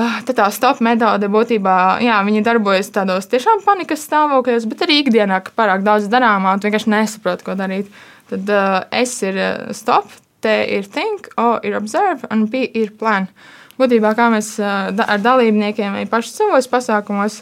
[0.00, 5.42] Ah, tad tā stop metode būtībā, jā, darbojas tādos tiešām panikas stāvokļos, bet arī ikdienā,
[5.44, 7.90] ka pārāk daudz darāmā, un vienkārši nesaprot, ko darīt.
[8.30, 9.40] Tad uh, S ir
[9.74, 10.06] stop,
[10.40, 13.26] T ir think, O ir observe, un P ir plan.
[13.26, 17.40] Uh, būtībā kā mēs ar dalībniekiem vai paši savos pasākumos,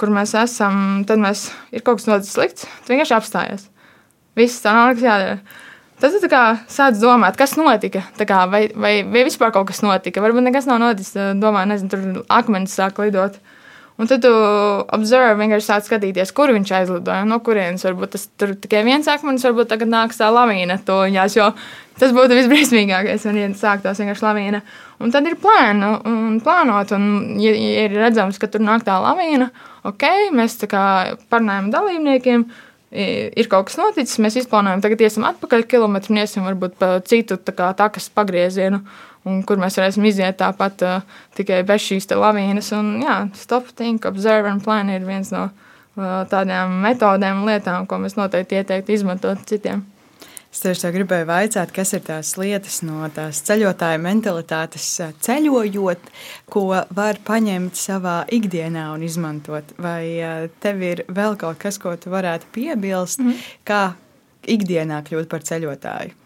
[0.00, 3.70] kur mēs esam, tad mēs ir kaut kas noticis slikts, tu vienkārši apstājies.
[4.36, 5.38] Viss tā nav nekas jādara.
[5.96, 6.28] Tad tu
[6.68, 10.20] sāc domāt, kas notika, kā, vai, vai, vai vispār kaut kas notika.
[10.20, 11.16] Varbūt nekas nav noticis.
[11.40, 13.38] Domā, nezinu, tur akmenis sāk lidot.
[13.96, 14.30] Un tad tu
[14.92, 19.46] observe, vienkārši sāc skatīties, kur viņš aizlidoja, no kurienes varbūt tas tur tikai viens akmenis,
[19.48, 21.46] varbūt tagad nāks tā lavīna toņās, jo
[21.96, 24.60] tas būtu visbriesmīgākais, ja sāktos vienkārši lavīna.
[25.00, 28.98] Un tad ir plānu, un plānot, un ja, ja ir redzams, ka tur nāk tā
[29.00, 29.48] lavīna,
[29.88, 30.06] ok,
[30.36, 30.84] mēs tā kā
[31.32, 32.46] parunājam dalībniekiem,
[32.96, 37.40] ir kaut kas noticis, mēs izplānojam, tagad iesim atpakaļ kilometru un iesim varbūt pa citu
[37.40, 38.84] tā kā takas pagriezienu
[39.26, 42.70] un kur mēs varēsim iziet tāpat uh, tikai bez šīs lavīnas.
[42.78, 47.90] Un, jā, stop, think, observe and plan ir viens no uh, tādām metodēm un lietām,
[47.90, 49.84] ko mēs noteikti ieteiktu izmantot citiem.
[50.56, 54.86] Es tieši gribēju jautāt, kas ir tās lietas no tās ceļotāja mentalitātes,
[55.26, 56.06] ceļojot,
[56.48, 56.62] ko
[56.96, 59.74] var paņemt savā ikdienā un izmantot.
[59.76, 60.16] Vai
[60.64, 63.42] tev ir vēl kaut kas, ko tu varētu piebilst, mm.
[63.68, 63.82] kā
[64.48, 66.16] ikdienā kļūt par ceļotāju?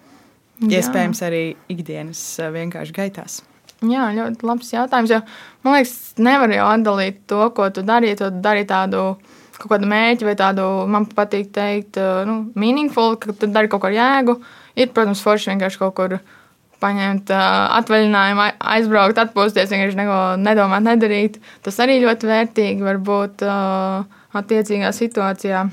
[0.60, 2.20] Iespējams, arī ikdienas
[2.52, 3.40] vienkārši gaitās.
[3.80, 5.12] Jā, ļoti labs jautājums.
[5.14, 5.20] Jo,
[5.64, 8.12] man liekas, nevar jau atdalīt to, ko tu dari.
[8.18, 9.14] Tu dari tādu
[9.60, 11.96] kaut kādu mērķi vai tādu, man patīk teikt,
[12.28, 14.36] nu, meaningful, ka tu dari kaut ko jēgu.
[14.76, 16.18] Ir, protams, forši vienkārši kaut kur
[16.80, 21.40] paņemt atvaļinājumu, aizbraukt, atpūsties, vienkārši neko nedomāt, nedarīt.
[21.64, 23.44] Tas arī ļoti vērtīgi var būt
[24.40, 25.64] attiecīgā situācijā.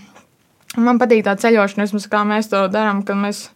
[0.84, 3.47] Man patīk tā ceļošana, vismaz kā mēs to darām, kad mēs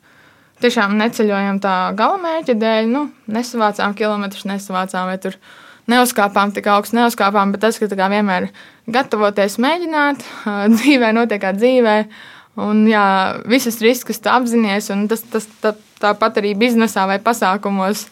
[0.63, 5.37] tiešām neceļojam tā galamērķa dēļ, nu, nesavācām kilometrus, nesavācām vai tur
[5.91, 8.49] neuzkāpām tik augstu, neuzkāpām, bet tas, ka kā vienmēr
[8.91, 10.25] gatavoties mēģināt,
[10.75, 11.95] dzīvē notiek kā dzīvē,
[12.61, 13.05] un jā,
[13.49, 18.05] visas riskus tu apzinājies, un tas, tas tā, tāpat arī biznesā vai pasākumos,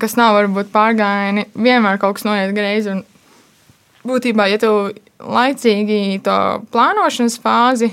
[0.00, 3.04] kas nav varbūt pārgājieni, vienmēr kaut kas noiet greizi, un
[4.06, 4.72] būtībā, ja tu
[5.18, 6.36] laicīgi to
[6.70, 7.90] plānošanas fāzi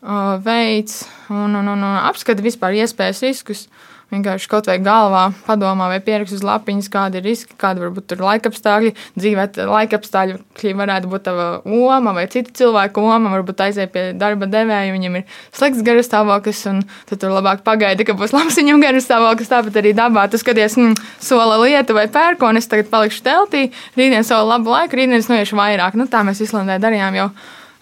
[0.00, 3.68] veids un, un, un, un apskata vispār iespējas riskus.
[4.10, 8.24] Vienkārši kaut vai galvā padomā vai pierakst uz lapiņas, kādi ir riski, kādi varbūt tur
[8.24, 8.90] laikapstākļi.
[9.14, 13.30] Dzīvē laikapstākļi varētu būt tava oma vai cita cilvēka oma.
[13.36, 18.08] Varbūt aiziet pie darba devēja, viņam ir slikts garas stāvoklis, un tad tur labāk pagaidi,
[18.08, 19.52] ka būs labs viņam garas stāvoklis.
[19.52, 24.26] Tāpat arī dabā tu skaties, mm, sola lieta vai pērkona, es tagad palikšu teltī, rītdien
[24.26, 25.94] savu labu laiku, rītdien es noiešu vairāk.
[25.94, 27.30] Nu, tā mēs Islandē darījām jau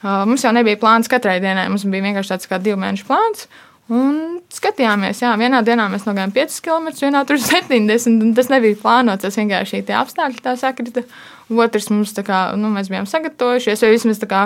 [0.02, 3.48] Mums jau nebija plāns katrai dienai, mums bija vienkārši tāds kā divu mēnešu plāns.
[3.88, 8.76] Un skatījāmies, jā, vienā dienā mēs nogājām 5 km, vienā tur 70, un tas nebija
[8.82, 9.24] plānots.
[9.24, 11.04] Tas vienkārši tie apstākļi tā sakrita.
[11.48, 14.42] Otrs mums kā, nu, mēs bijām sagatavojušies, vai vismaz kā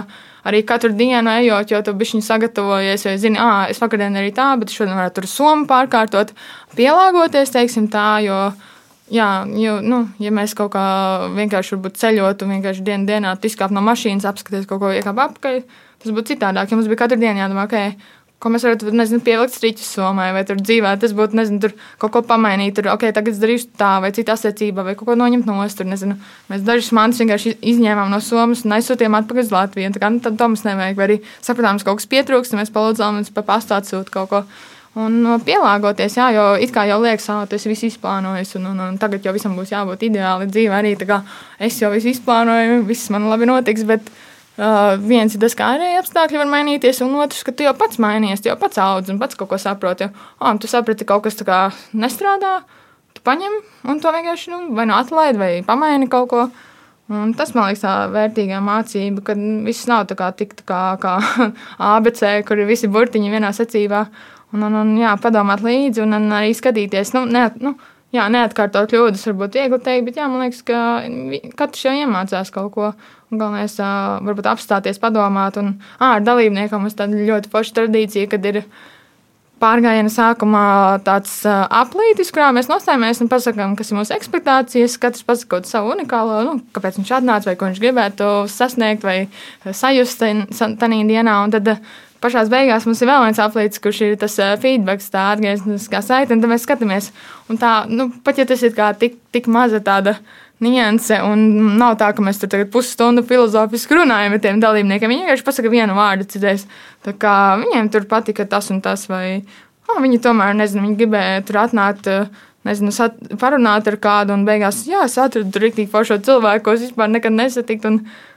[0.46, 4.52] arī katru dienu ejot, jo tu bišķiņu sagatavojies, vai zini, ah, es vakardien arī tā,
[4.60, 6.30] bet šodien varētu tur somu pārkārtot,
[6.78, 8.38] pielāgoties, teiksim tā, jo
[9.12, 9.28] Jā,
[9.60, 10.82] jo, nu, ja mēs kaut kā
[11.36, 15.58] vienkārši ceļotu, vienkārši dienu dienā izkāptu no mašīnas, apskatītu kaut ko iekāptu apakaļ,
[16.00, 16.72] tas būtu citādāk.
[16.72, 18.08] Ja mums bija katru dienu jādomā, ok,
[18.42, 20.94] ko mēs varētu nezinu, pievilkt strīķus somai, vai tur dzīvē.
[21.02, 24.34] Tas būtu, nezinu, tur kaut ko pamainīt, tur, ok, tagad es darīšu tā, vai citā
[24.38, 25.86] secībā, vai kaut ko noņemt no ostas.
[25.92, 26.16] Nezinu,
[26.50, 29.94] mēs dažus mantus vienkārši izņēmām no somas un aizsūtījām atpakaļ uz Latviju.
[29.94, 32.74] Tā kā nu, to mums nevajag, vai arī sapratām, ka kaut kas pietrūkst, un mēs
[32.74, 34.46] palūdzām viņus pa pastu atsūt kaut ko.
[35.00, 38.82] Un uh, pielāgoties, jā, jo it kā jau liekas, ka tas viss izplānojas, un, un,
[38.90, 40.82] un tagad jau visam būs jābūt ideāli dzīvē.
[40.82, 40.92] Arī
[41.58, 43.88] es jau visu izplānoju, viss man labi notiks.
[43.88, 44.12] Bet,
[44.52, 47.96] Uh, viens ir tas, kā arī apstākļi var mainīties, un otrs, ka tu jau pats
[47.96, 50.10] mainies, jau pats audz un pats kaut ko saproti.
[50.44, 51.60] Oh, tu saprati, ka kaut kas tā
[51.96, 52.58] nestrādā,
[53.16, 53.54] tu paņem
[53.88, 56.44] un to vienkārši nu, vai nu atlaidi, vai pamaini kaut ko.
[57.12, 60.82] Un tas man liekas, tā vērtīgā mācība, ka viss nav tā kā, tik, tā kā,
[61.00, 61.16] kā
[61.96, 64.04] ABC, kur ir visi burtiņi vienā secībā.
[64.52, 67.14] Un, un, un jā, padomāt līdzi, un, un arī skatīties.
[67.16, 67.74] Nu, ne, nu,
[68.12, 70.78] jā, neatkārtot kļūdas, varbūt viegli teikt, bet jā, man liekas, ka
[71.58, 72.92] katrs jau iemācās kaut ko.
[73.32, 75.56] Galvenais ir varbūt apstāties, padomāt.
[75.56, 78.58] Un à, ar dalībniekiem mums tāda ļoti forša tradīcija, kad ir
[79.62, 80.66] pārgājiena sākumā
[81.06, 84.98] tāds aplītis, kurā mēs nostājamies un pasakām, kas ir mūsu expectācijas.
[85.00, 89.72] Katrs pasaka kaut savu unikālo, nu, kāpēc viņš atnāca, vai ko viņš gribētu sasniegt, vai
[89.80, 91.38] sajust tajā dienā.
[91.46, 91.72] Un tad
[92.22, 96.44] pašā beigās mums ir vēl viens aplīts, kurš ir tas feedback, tā atgriezniskā saite, un
[96.44, 97.10] tad mēs skatāmies.
[97.50, 100.16] Un tā, nu, pat ja tas ir kā tik, tik maza tāda
[100.62, 101.18] nianse.
[101.26, 105.12] Un nav tā, ka mēs tur tagad pusstundu filozofiski runājam ar tiem dalībniekiem.
[105.12, 106.66] Viņi vienkārši pasaka vienu vārdu citreiz.
[107.06, 109.42] Tā kā viņiem tur patika tas un tas, vai
[109.90, 112.10] oh, viņi tomēr, nezinu, viņi gribēja tur atnākt.
[112.62, 116.76] Nezinu, sat, parunāt ar kādu, un beigās, jā, es atradu tur rīktīgi foršo cilvēku, ko
[116.76, 117.90] es vispār nekad nesatiku.
[117.90, 117.96] Un,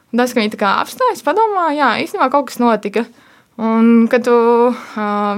[0.10, 3.06] un tas, ka viņi tā kā apstājas, padomā, jā, īstenībā kaut kas notika.
[3.56, 4.36] Un, kad tu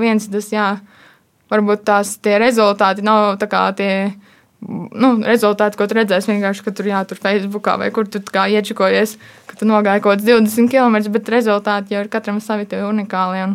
[0.02, 0.70] viens tas, jā,
[1.52, 3.92] varbūt tās tie rezultāti nav tā kā tie
[4.66, 9.18] nu, rezultāti, ko tu redzēsi, vienkārši, ka tur jātur Facebookā vai kur tu iečakojies,
[9.50, 13.46] ka tu nogāji kaut kāds 20 km, bet rezultāti jau ir katram savi tie unikāli.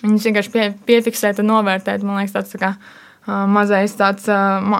[0.00, 2.72] Viņus vienkārši pie, piefiksēt un novērtēt, man liekas, tāds tā kā,
[3.50, 4.26] mazais tāds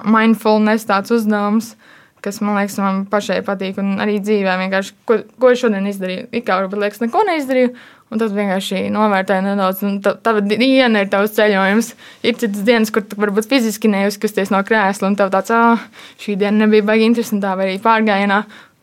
[0.03, 1.75] mindfulness tāds uzdevums,
[2.21, 6.27] kas man liekas, man pašai patīk un arī dzīvē vienkārši, ko, ko es šodien izdarīju.
[6.31, 7.73] It kā varbūt liekas, neko neizdarīju,
[8.11, 11.93] Un tad vienkārši novērtēju nedaudz, un tā, tava diena ir tavs ceļojums.
[12.27, 15.85] Ir citas dienas, kur tu varbūt fiziski neuzkusties no krēsla, un tev tāds, ah,
[16.19, 18.41] šī diena nebija baigi interesantā, vai arī pārgājienā.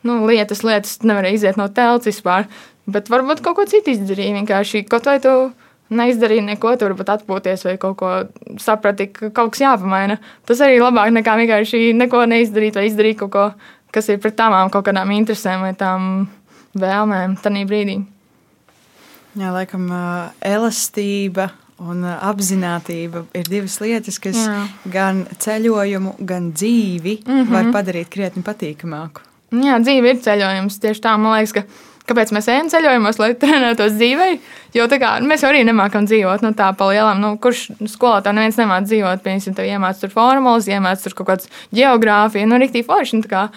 [0.09, 2.49] Nu, lietas, lietas, nevarēja iziet no telts vispār.
[2.89, 4.39] Bet varbūt kaut ko citu izdarīja.
[4.39, 5.35] Vienkārši kaut vai tu
[5.93, 8.13] neizdarīji neko, tu varbūt atpūties vai kaut ko
[8.65, 10.17] saprati, ka kaut kas jāpamaina.
[10.49, 13.49] Tas arī labāk nekā vienkārši neko neizdarīt vai izdarīt kaut ko,
[13.93, 16.29] kas ir pret tavām kaut kādām interesēm vai tām
[16.81, 18.05] vēlmēm tajā brīdī.
[19.39, 19.87] Jā, laikam,
[20.43, 24.63] elastība un apziņotība ir divas lietas, kas Jā.
[24.91, 27.53] gan ceļojumu, gan dzīvi mm -hmm.
[27.53, 29.23] var padarīt krietni patīkamāku.
[29.55, 30.81] Jā, dzīve ir ceļojums.
[30.83, 31.63] Tieši tā, man liekas, ka
[32.09, 34.29] kāpēc mēs ejam ceļojumos, lai trenētos dzīvē.
[34.77, 37.21] Jo kā, mēs arī nemākam dzīvot no nu, tā pa lielām.
[37.21, 39.23] Nu, kurš skolā tā neviens nemāca dzīvot?
[39.25, 43.49] Piemēram, tev iemācās tur formulas, iemācās tur kaut kādas geogrāfija, nu, rīktīgi forši, nu, kā,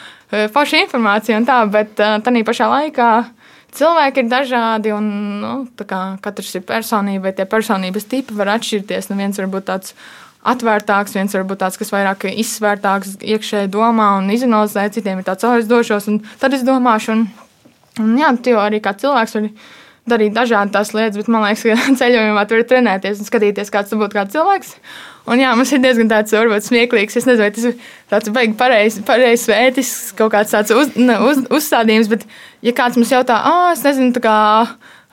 [0.54, 3.12] forši informācija un tā, bet tā pašā laikā
[3.78, 5.08] cilvēki ir dažādi, un
[5.42, 5.54] nu,
[6.22, 9.12] katrs ir personība, vai tie personības tipi var atšķirties.
[9.12, 9.96] Nu, viens var būt tāds
[10.48, 15.46] atvērtāks, viens var būt tāds, kas vairāk izsvērtāks, iekšēji domā un izanalizē, citiem ir tāds
[15.46, 17.28] aizdošos, un tad es domāšu, un,
[18.02, 19.54] un jā, tu arī kā cilvēks vari
[20.10, 24.00] darīt dažādas lietas, bet man liekas, ka ceļojumā tur ir trenēties un skatīties, kāds tu
[24.02, 24.76] būtu kā cilvēks.
[25.30, 27.20] Un jā, mums ir diezgan tāds, varbūt smieklīgs.
[27.20, 27.76] Es nezinu, vai tas ir
[28.10, 32.26] tāds beigas pareizs, pareiz vētisks kaut kāds tāds uz, ne, uz, uzstādījums, bet,
[32.66, 34.38] ja kāds mums jautā, ah, es nezinu, tā kā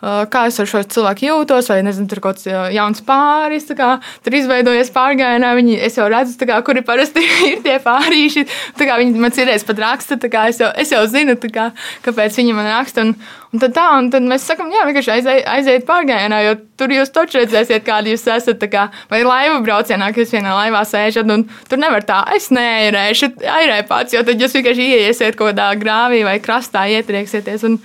[0.00, 4.36] kā es ar šo cilvēku jūtos, vai nezinu, tur kaut kāds jauns pāris, kā, tur
[4.38, 5.50] izveidojies pārgājienā.
[5.58, 8.46] Viņi, es jau redzu, kā, kuri parasti ir tie pārīši.
[8.78, 11.72] Kā, viņi man cirēs pat raksta, kā, es, jau, es jau zinu, kā,
[12.06, 13.08] kāpēc viņi man raksta.
[13.08, 13.12] Un,
[13.50, 17.10] un tad, tā, un tad mēs sakām, jā, vienkārši aiziet, aiziet pārgājienā, jo tur jūs
[17.14, 18.66] taču redzēsiet, kādi jūs esat.
[18.70, 23.34] Kā, vai laiva braucienā, kad jūs vienā laivā sēžat, un tur nevar tā, es neierēšu,
[23.50, 27.66] airē pats, jo tad jūs vienkārši ieiesiet kaut kādā grāvī vai krastā, ietrieksieties.
[27.66, 27.80] Un,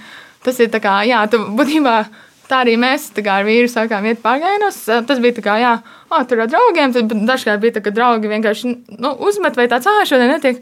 [0.45, 1.97] tas ir tā kā, jā, tu būtībā.
[2.43, 4.77] Tā arī mēs kā, ar vīru sākām iet pārgājienos.
[5.07, 5.73] Tas bija tā kā, jā,
[6.11, 6.91] oh, tur ar draugiem.
[6.93, 10.59] Tad dažkārt bija tā, ka draugi vienkārši nu, uzmet vai tāds, ah, šodien netiek.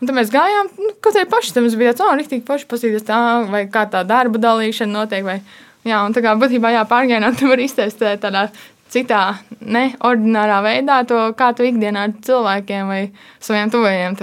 [0.00, 3.06] Un tad mēs gājām, nu, kaut kā paši tam bija tāds, ah, rīktīgi paši pasīties
[3.08, 3.18] tā,
[3.50, 5.26] vai kā tā darba dalīšana notiek.
[5.26, 5.40] Vai,
[5.86, 8.46] jā, un tā kā būtībā, jā, pārgājienā tu vari izteikt tādā
[8.94, 9.22] citā,
[9.58, 13.00] neordinārā veidā to, kā tu ikdienā ar cilvēkiem vai
[13.42, 14.16] saviem tuvajiem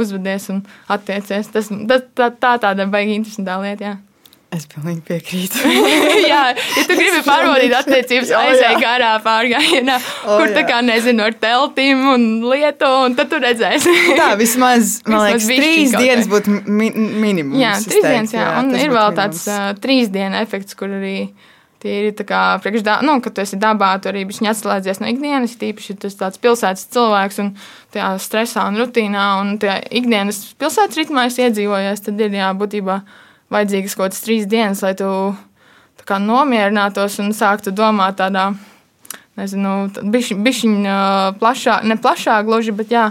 [0.00, 1.52] uzvedies un attiecies.
[1.54, 3.92] Tas, tas tā, tā tāda baigi interesantā lieta.
[3.92, 4.05] Jā.
[4.56, 5.60] Es pilnīgi piekrītu.
[6.32, 10.68] jā, ja tu gribi pārbaudīt attiecības, aizej garā pārgājienā, O, kur tā jā.
[10.70, 13.92] kā nezinu ar teltīm un lietu, un tad tu redzēsi.
[14.16, 17.58] Tā vismaz, man Vismaz liekas, trīs dienas būtu mi minimums.
[17.60, 19.76] jā, trīs dienas, jā, un tas ir vēl tāds minimums.
[19.76, 21.18] uh, trīs dienu efekts, kur arī
[21.84, 25.10] tīri tā kā priekš, da- nu, kad tu esi dabā, tu arī bišķiņ atslēdzies no
[25.12, 27.52] ikdienas, tīpaši, ja tu esi tāds pilsētas cilvēks un
[27.92, 32.96] tajā stresā un rutīnā un tajā ikdienas pilsētas ritmā esi iedzīvojies, tad ir jā, būtībā
[33.52, 35.10] vajadzīgas kaut kādas trīs dienas, lai tu
[36.06, 38.52] kā nomierinātos un sāktu domāt tādā,
[39.38, 39.72] nezinu,
[40.14, 40.76] bišķiņ
[41.40, 43.08] plašāk, ne plašāk gluži, bet jā,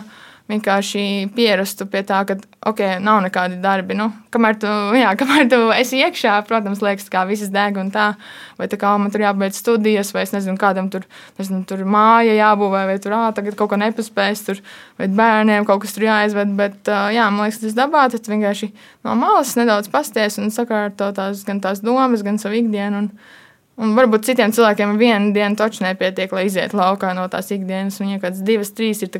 [0.51, 2.35] vienkārši pierastu pie tā, ka,
[2.69, 3.95] ok, nav nekādi darbi.
[3.97, 8.11] Nu, kamēr, tu, jā, kamēr tu esi iekšā, protams, liekas, kā visas deg un tā,
[8.59, 11.07] vai tā kā man tur jābeidz studijas, vai es nezinu, kādam tur,
[11.39, 14.61] nezinu, tur māja jābūvē, vai tur, ā, tagad kaut ko nepaspēs, tur,
[15.01, 18.69] vai bērniem kaut kas tur jāizved, bet, jā, man liekas, tas dabā, tad vienkārši
[19.07, 23.05] no malas nedaudz pasties un sakārto tās, gan tās domas, gan savu ikdienu.
[23.05, 23.41] Un,
[23.75, 27.97] Un varbūt citiem cilvēkiem viena diena taču nepietiek, lai izietu laukā no tās ikdienas.
[27.99, 29.11] Viņiem kaut kādas divas, trīs ir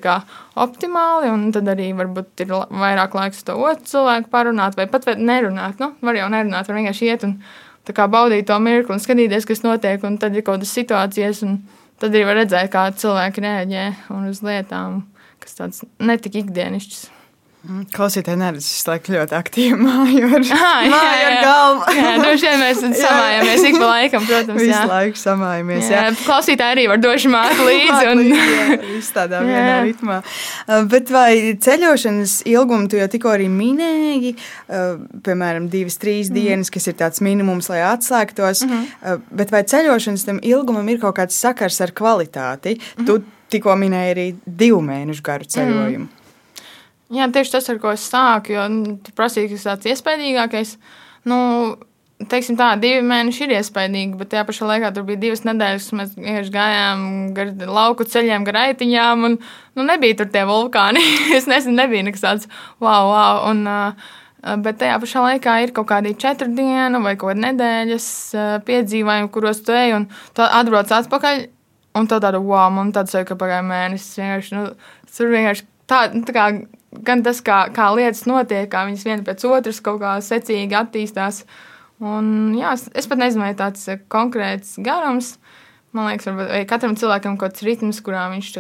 [0.64, 5.82] optimāli, un tad arī varbūt ir vairāk laiks to otru cilvēku parunāt, vai pat nerunāt.
[5.84, 7.36] Nu, var jau nerunāt, var vienkārši iet un
[7.92, 11.60] baudīt to mirkli un skatīties, kas notiek, un tad ir kaut kādas situācijas, un
[12.00, 13.86] tad arī var redzēt, kā cilvēki reaģē
[14.22, 15.04] uz lietām,
[15.44, 17.15] kas tāds netik ikdienišķs.
[17.66, 21.42] Mm, Klausītāji, neredz, es laiku ļoti aktīvi māju ar, Ah, jā, māju ar jā.
[21.42, 21.94] galvu.
[21.98, 24.60] Jā, droši vien mēs samājamies ik pa laikam, protams.
[24.62, 24.82] Visu Jā.
[24.92, 25.90] laiku samājamies.
[25.90, 28.12] Jā, klausītāji arī var doši mākt līdzi.
[28.12, 28.22] Un...
[28.96, 29.80] Viss tādā vienā Jā.
[29.88, 30.20] ritmā.
[30.68, 31.32] Uh, Bet vai
[31.66, 34.36] ceļošanas ilgumu tu jau tikko arī minēji?
[34.70, 36.36] uh, Piemēram, divas, trīs Mhm.
[36.38, 38.62] dienas, kas ir tāds minimums, lai atslēgtos.
[38.70, 42.78] Uh, Bet vai ceļošanas tam ilgumam ir kaut kāds sakars ar kvalitāti?
[43.00, 43.08] Mhm.
[43.10, 43.18] Tu
[43.56, 46.08] tikko minēji arī divu mēnešu garu ceļojumu.
[47.14, 50.72] Jā, tieši tas, ar ko es sāku, jo nu, tu prasīji, kas tāds iespaidīgākais.
[51.30, 51.38] Nu,
[52.32, 56.20] teiksim tā, divi mēneši ir iespaidīgi, bet tajā pašā laikā tur bija divas nedēļas, kad
[56.26, 57.06] mēs gājām
[57.38, 61.04] gar lauku ceļiem, gar aitiņām, un nu, nebija tur tie vulkāni.
[61.38, 63.44] es nezinu, nebija nekas tāds wow, wow.
[63.52, 63.66] Un,
[64.46, 68.10] Bet tajā pašā laikā ir kaut kādi četru dienu vai kaut kāda nedēļas
[68.68, 70.06] piedzīvojumi, kuros tu ej un
[70.38, 71.48] tu atbrauc atpakaļ.
[71.98, 74.20] Un tā tāda, wow, man tāds sajūta, ka pagāja mēnesis.
[74.20, 74.68] Vienkārši, nu,
[75.16, 76.46] tur vienkārši tā, nu, tā kā,
[77.06, 81.44] gan tas, kā, kā lietas notiek, kā viņas viena pēc otras kaut kā secīgi attīstās.
[82.04, 85.36] Un, jā, es, es pat nezinu, vai tāds eh, konkrēts garums.
[85.96, 88.52] Man liekas, varbūt, katram cilvēkam kaut kāds ritms, kurā viņš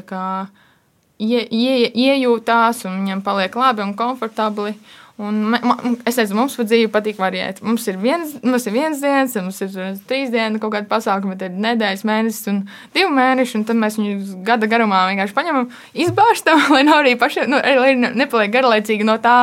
[1.20, 4.76] ie, ie, iejūtās un viņam paliek labi un komfortabli.
[5.16, 7.62] Un me, ma, es nezinu, mums pa dzīvi patīk variēt.
[7.64, 11.38] Mums ir viens, mums ir viens dienas, mums ir uh, trīs dienas, kaut kāda pasākuma,
[11.38, 12.58] bet ir nedēļas, mēnesis un
[12.92, 13.56] divi mēneši.
[13.62, 15.70] Un tad mēs viņu gada garumā vienkārši paņemam,
[16.04, 19.38] izbārstam, lai nav arī paši, nu, lai ne- nepaliek garlaicīgi no tā,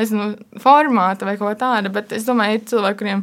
[0.00, 0.32] nezinu,
[0.64, 1.94] formāta vai kā tāda.
[1.94, 3.22] Bet es domāju, ir cilvēki, kuriem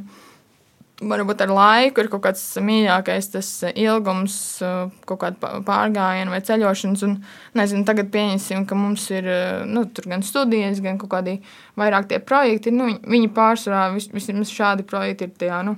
[0.99, 4.35] varbūt ar laiku ir kaut kāds mīļākais tas ilgums,
[4.65, 7.03] uh, kaut kāda pārgājiena vai ceļošanas.
[7.07, 7.15] Un,
[7.59, 11.37] nezinu, tagad pieņemsim, ka mums ir uh, nu, gan studijas, gan kaut kādi
[11.79, 12.73] vairāk tie projekti.
[12.75, 15.77] Nu, viņi- pārsvarā vis, vismaz šādi projekti ir tajā nu,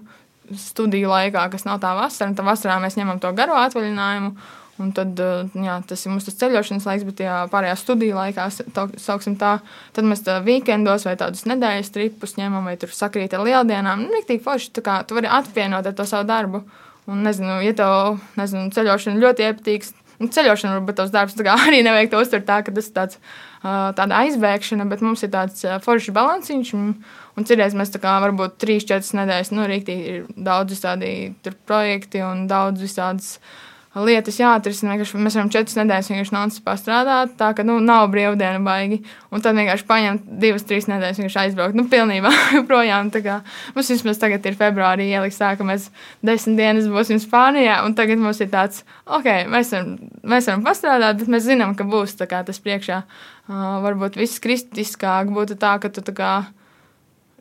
[0.57, 2.33] studiju laikā, kas nav tā vasara.
[2.35, 4.33] Tā vasarā mēs ņemam to garo atvaļinājumu.
[4.81, 8.87] Un tad uh, jā, tas ir mūsu ceļošanas laiks, bet tajā pārējā studiju laikā, tā-
[8.97, 9.51] tā,
[9.93, 14.07] tad mēs tā weekendos vai tādus nedēļas tripus ņemam, vai tur sakrīt ar lieldienām.
[14.07, 16.65] Nu, Riktīgi forši, tā kā tu vari apvienot ar to savu darbu.
[17.09, 22.11] Un, nezinu, ja tev, nezinu, ceļošana ļoti iepatīks, nu, ceļošana varbūt tavs darbs arī nevajag
[22.11, 23.17] to uztvert tā, ka tas ir tāds,
[23.63, 26.73] uh, tāda aizbēgšana, bet mums ir tāds uh, foršs balansiņš.
[26.77, 26.93] Un,
[27.37, 31.11] un cerēs mēs tā kā varbūt 3-4 nedēļas, nu, riktīgi ir daudz visādi
[31.69, 33.35] projekti un daudz visādas
[33.97, 34.95] lietas jāatrisina.
[34.95, 39.01] Mēs varam četras nedēļas vienkārši non-stopā strādāt, tā ka nu, nav brīvdiena baigi.
[39.31, 41.75] Un tad vienkārši paņemt divas, trīs nedēļas, vienkārši aizbraukt.
[41.75, 42.31] Nu, pilnībā
[42.69, 43.11] projām.
[43.75, 45.89] Mums vismaz tagad ir februārī ieliks tā, ka mēs
[46.23, 51.19] desmit dienas būsim Spānijā, un tagad mums ir tāds, ok, mēs varam, mēs varam pastrādāt,
[51.19, 53.03] bet mēs zinām, ka būs kā tas priekšā.
[53.51, 56.33] Uh, varbūt viss kristiskāk būtu tā, ka tu tā kā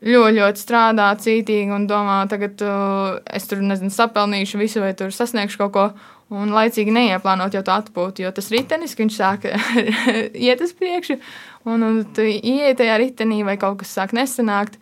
[0.04, 5.12] ļoti, ļoti strādā cītīgi un domā, tagad uh, es tur nezinu, sapelnīšu visu vai tur
[5.14, 5.90] sasniegšu kaut ko.
[6.30, 9.48] Un laicīgi neieplānot jau to atpūtu, jo tas ritenis, viņš sāk
[10.46, 11.16] iet uz priekšu,
[11.66, 14.78] un, un tu ienāc tajā ritenī, vai kaut kas sāk nesanākt.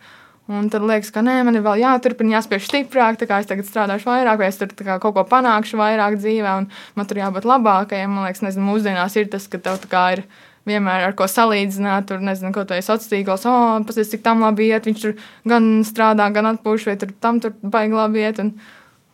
[0.49, 3.67] Un tad liekas, ka nē, man ir vēl jāturpina, jāspiež stiprāk, tā kā es tagad
[3.67, 7.45] strādāšu vairāk, vai es tur kā kaut ko panākšu vairāk dzīvē, un man tur jābūt
[7.49, 8.15] labākajam.
[8.15, 10.23] Man liekas, nezinu, mūsdienās ir tas, ka tev tā kā ir
[10.69, 12.07] vienmēr ar ko salīdzināt.
[12.09, 13.45] Tur nezinu, ko tu esi sociālos tīklos.
[13.49, 14.87] Oh, paskatās, cik tam labi iet.
[14.89, 15.15] Viņš tur
[15.49, 18.39] gan strādā, gan atpūš, vai tur tam tur baigi labi iet.
[18.43, 18.53] Un,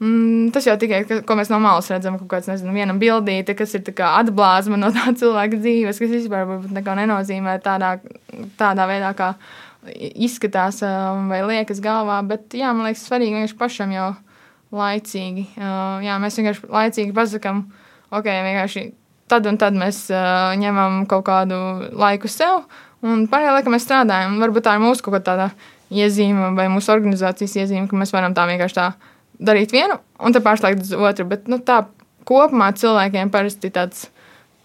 [0.03, 3.56] mm, tas jau tikai, ka- ko mēs no malas redzam, kaut kāds, nezinu, viena bildīte,
[3.58, 7.95] kas ir atblāzma no tā cilvēka dzīves, kas vispār neko nenozīmē tādā,
[8.60, 9.34] tādā veidā, kā
[9.86, 10.82] izskatās
[11.30, 12.20] vai liekas galvā.
[12.28, 14.12] Bet, jā, man liekas, svarīgi vienkārši pašam jau
[14.76, 15.47] laicīgi.
[15.56, 17.66] Jā, mēs vienkārši laicīgi pasakām,
[18.12, 18.86] ok, vienkārši
[19.32, 20.05] tad un tad mēs
[20.61, 21.57] ņemam kaut kādu
[21.97, 22.65] laiku sev,
[23.05, 24.39] un pārējā laikā mēs strādājam.
[24.41, 25.49] Varbūt tā ir mūsu kaut kāda
[25.93, 28.89] iezīme vai mūsu organizācijas iezīme, ka mēs varam tā vienkārši tā
[29.39, 31.28] darīt vienu un tad pārslēgt uz otru.
[31.30, 31.84] Bet nu, tā
[32.28, 34.09] kopumā cilvēkiem parasti tāds.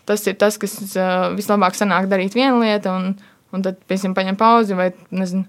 [0.09, 3.13] Tas ir tas, kas uh, vislabāk sanāk darīt vienu lietu, un,
[3.55, 5.45] un tad, piemēram, paņem pauzi, vai nezinu,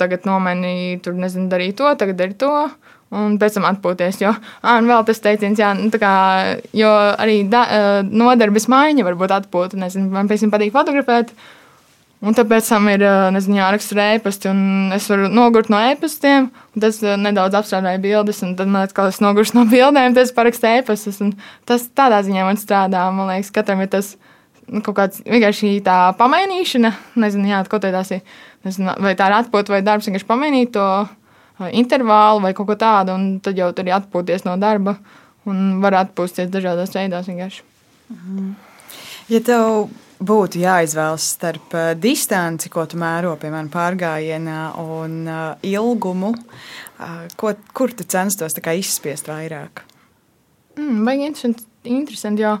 [0.00, 2.52] tagad nomaini, tur nezinu, darīt to, tagad dari to,
[3.14, 4.22] un pēc tam atpūties.
[4.22, 4.32] Jo,
[4.62, 6.14] ah, un vēl tas teiciens, jā, nu, kā,
[6.76, 7.62] jo arī da,
[8.08, 9.80] nodarbes maiņa var būt atpūta.
[9.80, 11.32] Nezinu, man, piemēram, patīk fotografēt,
[12.18, 16.48] Un tāpēc tam ir nezinu, jāraksta e-pasta, un es varu nogurt no e-pastiem.
[16.82, 20.34] Tas nedaudz apstrādāja bildes, un tad man liekas, ka es noguršu no bildēm, tad es
[20.34, 21.20] parakstu e-pastus.
[21.68, 23.04] Tas tādā ziņā man strādā.
[23.14, 24.16] Man liekas, katram ir tas
[24.66, 26.90] nu, kaut kāds vienkārši tā pamainīšana.
[27.22, 28.26] Nezinu, jā, kaut kā tās ir,
[28.98, 30.88] vai tā ir atpūta vai darbs, vienkārši pamainīt to
[31.72, 34.98] intervālu vai kaut ko tādu, un tad jau tur ir atpūties no darba
[35.48, 37.62] un var atpūsties dažādos veidos.
[38.08, 38.52] Mhm.
[39.28, 39.88] Ja tev
[40.18, 47.52] būtu jāizvēlas starp uh, distanci, ko tu mēro, piemēram, pārgājienā, un uh, ilgumu, uh, ko,
[47.72, 49.84] kur tu censtos izspiest vairāk?
[50.78, 52.58] Mm, Baigi interesanti, interesanti, jo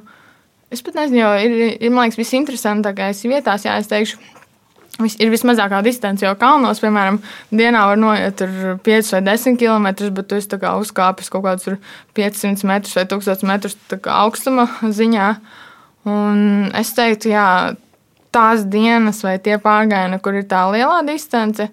[0.70, 4.18] es pat nezinu, jo ir, ir man liekas, visinteresantākais vietās, jā, es teikšu,
[5.06, 7.20] ir vismazākā distance, jo kalnos, piemēram,
[7.54, 8.42] dienā var noiet
[8.84, 11.78] 5 vai 10 km, bet tu esi uzkāpis kaut kādus
[12.18, 15.28] 500 metrus vai 1000 metrus augstuma ziņā.
[16.08, 17.76] Un es teiktu, jā,
[18.34, 21.68] tās dienas vai tie pārgājieni, kur ir tā lielā distance,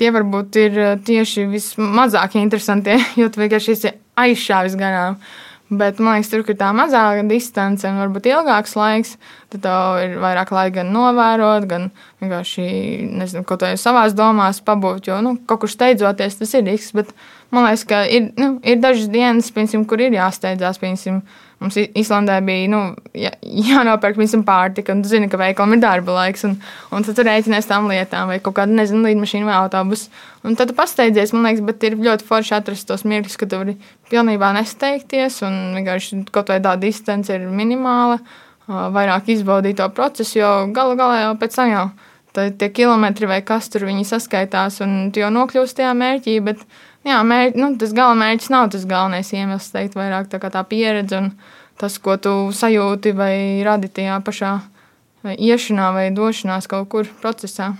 [0.00, 3.94] tie varbūt ir tieši vismazāk interesantie, jo tu vienkārši esi
[4.24, 5.18] aizšāvis garām.
[5.78, 9.14] Bet man liekas, tur, kur tā mazāka distance un varbūt ilgāks laiks,
[9.52, 11.88] tad tev ir vairāk laika gan novērot, gan
[12.22, 12.66] vienkārši
[13.08, 15.08] nezinu, kaut kādā savā domās pabūt.
[15.08, 16.92] Jo nu, kaut kur steidzoties, tas ir risks.
[16.96, 17.14] Bet
[17.54, 20.82] man liekas, ka ir, nu, ir dažas dienas, piemēram, kur ir jāsteidzās.
[20.82, 21.22] Piemēram,
[21.64, 22.80] Mums Islandē bija nu,
[23.16, 26.58] jā, jānopērk visam pārtika, un tu zini, ka veikalam ir darba laiks, un,
[26.92, 30.12] un tad tu rēķinies tam lietām, vai kaut kāda, nezinu, līdmašīna vai autobusu.
[30.44, 33.62] Un tad tu pasteidzies, man liekas, bet ir ļoti forši atrast tos mirkļus, ka tu
[33.62, 33.78] vari
[34.12, 38.20] pilnībā nesteigties, un vienkārši kaut vai tā distance ir minimāla,
[38.68, 41.86] vairāk izbaudīt to procesu, jo galu galā jau pēc tam jau
[42.34, 46.64] tie kilometri vai kas tur viņi saskaitās, un tu jau nokļūsi tajā mērķī, bet
[47.06, 51.32] jā, mērķi, nu, tas galamērķis nav tas galvenais iemesls, teikt, vairāk tā, tā pieredze un
[51.80, 53.34] tas, ko tu sajūti vai
[53.66, 54.52] radi tajā pašā
[55.24, 57.72] vai iešanā vai došanās kaut kur procesā.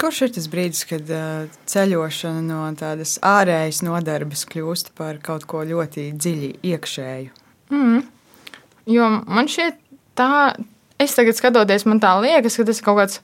[0.00, 5.60] Kurš ir tas brīdis, kad uh, ceļošana no tādas ārējas nodarbes kļūst par kaut ko
[5.68, 7.34] ļoti dziļi iekšēju?
[7.76, 8.06] Mm.
[8.88, 9.76] Jo man šķiet,
[10.16, 10.30] tā,
[10.96, 13.20] es tagad skatoties, man tā liekas, ka tas ir kaut kāds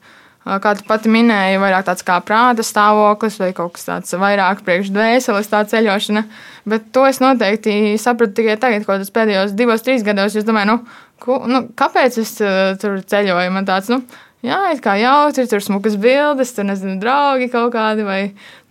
[0.63, 5.51] kā tu pati minēji, vairāk tāds kā prāta stāvoklis vai kaut kas tāds vairāk priekšdvēseles
[5.51, 6.23] tā ceļošana.
[6.67, 10.37] Bet to es noteikti sapratu tikai tagad, ko tas pēdējos divos, trīs gados.
[10.39, 12.37] Es domāju, nu, ku, nu, kāpēc es
[12.81, 13.53] tur ceļoju?
[13.55, 14.01] Man tāds, nu,
[14.45, 18.21] jā, it kā jautri, tur smukas bildes, tur nezinu, draugi kaut kādi vai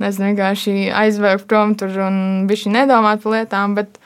[0.02, 3.78] nezinu, vienkārši aizvērt prom tur un bišķi nedomāt par lietām.
[3.78, 4.00] Bet,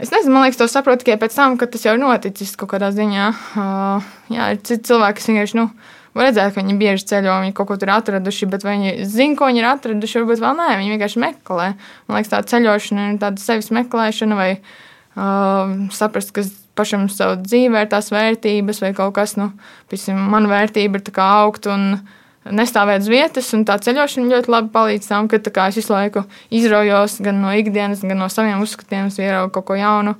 [0.00, 2.70] Es nezinu, man liekas, to saprotu tikai pēc tam, kad tas jau ir noticis kaut
[2.70, 3.24] kādā ziņā.
[3.52, 5.66] Uh, jā, ir citi cilvēki, kas vienkārši, nu,
[6.14, 9.46] Var redzēt, ka viņi bieži ceļo, viņi kaut ko tur atraduši, bet viņi zina, ko
[9.46, 11.66] viņi ir atraduši, varbūt vēl nē, viņi vienkārši meklē.
[12.08, 17.84] Man liekas, tā ceļošana ir tāda sevis meklēšana vai uh, saprast, kas pašam savu dzīvē
[17.84, 19.52] ir tās vērtības vai kaut kas, nu,
[19.92, 22.02] piemēram, man vērtība ir augt un
[22.50, 27.20] nestāvēt uz vietas, tā ceļošana ļoti labi palīdz tam, ka kā, es visu laiku izraujos
[27.22, 30.16] gan no ikdienas, gan no saviem uzskatiem, ieraugu kaut ko jaunu.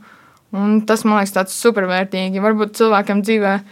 [0.50, 2.42] Un tas man liekas tāds supervērtīgi.
[2.42, 3.62] Varbūt cilvēkam dzīvēm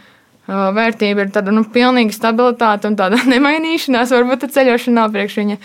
[0.49, 4.15] vērtība ir tāda nu, pilnīga stabilitāte un tāda nemainīšanās.
[4.17, 5.59] Varbūt tā ceļošana nav priekš viņa.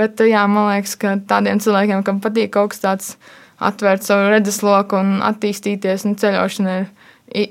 [0.00, 3.16] Bet jā, man liekas, ka tādiem cilvēkiem, kam patīk kaut kas tāds,
[3.58, 6.86] atvērt savu redzesloku un attīstīties, un ceļošana ir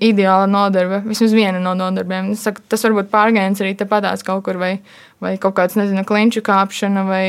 [0.08, 1.02] ideāla nodarbe.
[1.06, 2.32] Vismaz viena no nodarbēm.
[2.40, 4.78] Saku, tas var būt pārgājiens arī tepatās kaut kur, vai,
[5.24, 7.28] vai kaut kāds, nezinu, klinču kāpšana, vai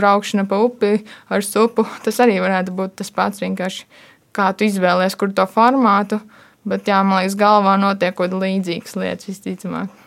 [0.00, 1.02] braukšana pa upi
[1.32, 1.84] ar supu.
[2.06, 3.84] Tas arī varētu būt tas pats vienkārši,
[4.32, 6.22] kā tu izvēlēsies, kur to formātu.
[6.68, 10.02] Bet, jā, man liekas, galvā notiek kaut kāda līdzīgas lietas visticamāk.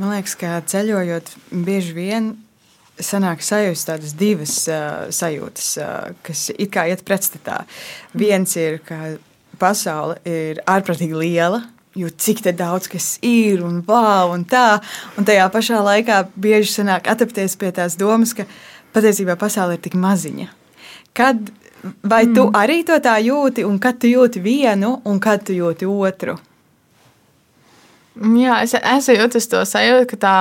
[0.00, 1.28] Man liekas, ka ceļojot,
[1.66, 2.32] bieži vien
[3.02, 7.62] sanāk sajust tādas divas uh, sajūtas, uh, kas it kā iet pretstatā.
[8.18, 9.14] Viens ir, ka
[9.62, 11.62] pasaule ir ārprātīgi liela,
[11.94, 14.80] jo cik daudz kas ir un wow, un tā.
[15.18, 18.48] Un tajā pašā laikā bieži sanāk atapties pie tās domas, ka
[18.96, 20.48] patiesībā pasaule ir tik maziņa.
[21.12, 21.52] Kad
[21.82, 22.34] Vai mm.
[22.36, 26.36] tu arī to tā jūti, un kad tu jūti vienu, un kad tu jūti otru?
[28.14, 30.36] Jā, es, es jūtu to sajūtu, ka tā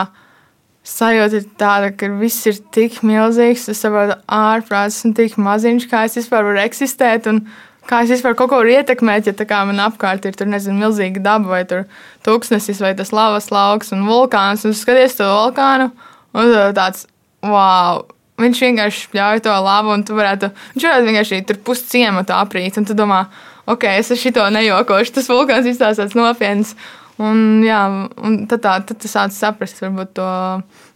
[0.85, 6.05] sajūta ir tāda, ka viss ir tik milzīgs, tas saprotu ārprāts un tik maziņš, kā
[6.09, 7.29] es vispār varu eksistēt.
[7.31, 7.45] Un,
[7.89, 10.77] Kā es vispār kaut ko varu ietekmēt, ja tā kā man apkārt ir tur, nezinu,
[10.83, 11.87] milzīga daba, vai tur
[12.27, 15.89] tūkstnesis, vai tas lavas lauks un vulkāns, un skaties to vulkānu,
[16.37, 17.07] un tāds,
[17.41, 18.03] wow,
[18.43, 22.87] viņš vienkārši ļauj to labu, un tu varētu, viņš varētu vienkārši tur pusciematu aprīt, un
[22.89, 23.25] tu domā,
[23.69, 26.75] ok, es ar šito nejokošu, tas vulkāns izstāstās nopietns,
[27.21, 27.79] Un, jā,
[28.23, 30.27] un tad, tā, tad tas sācis saprast varbūt, to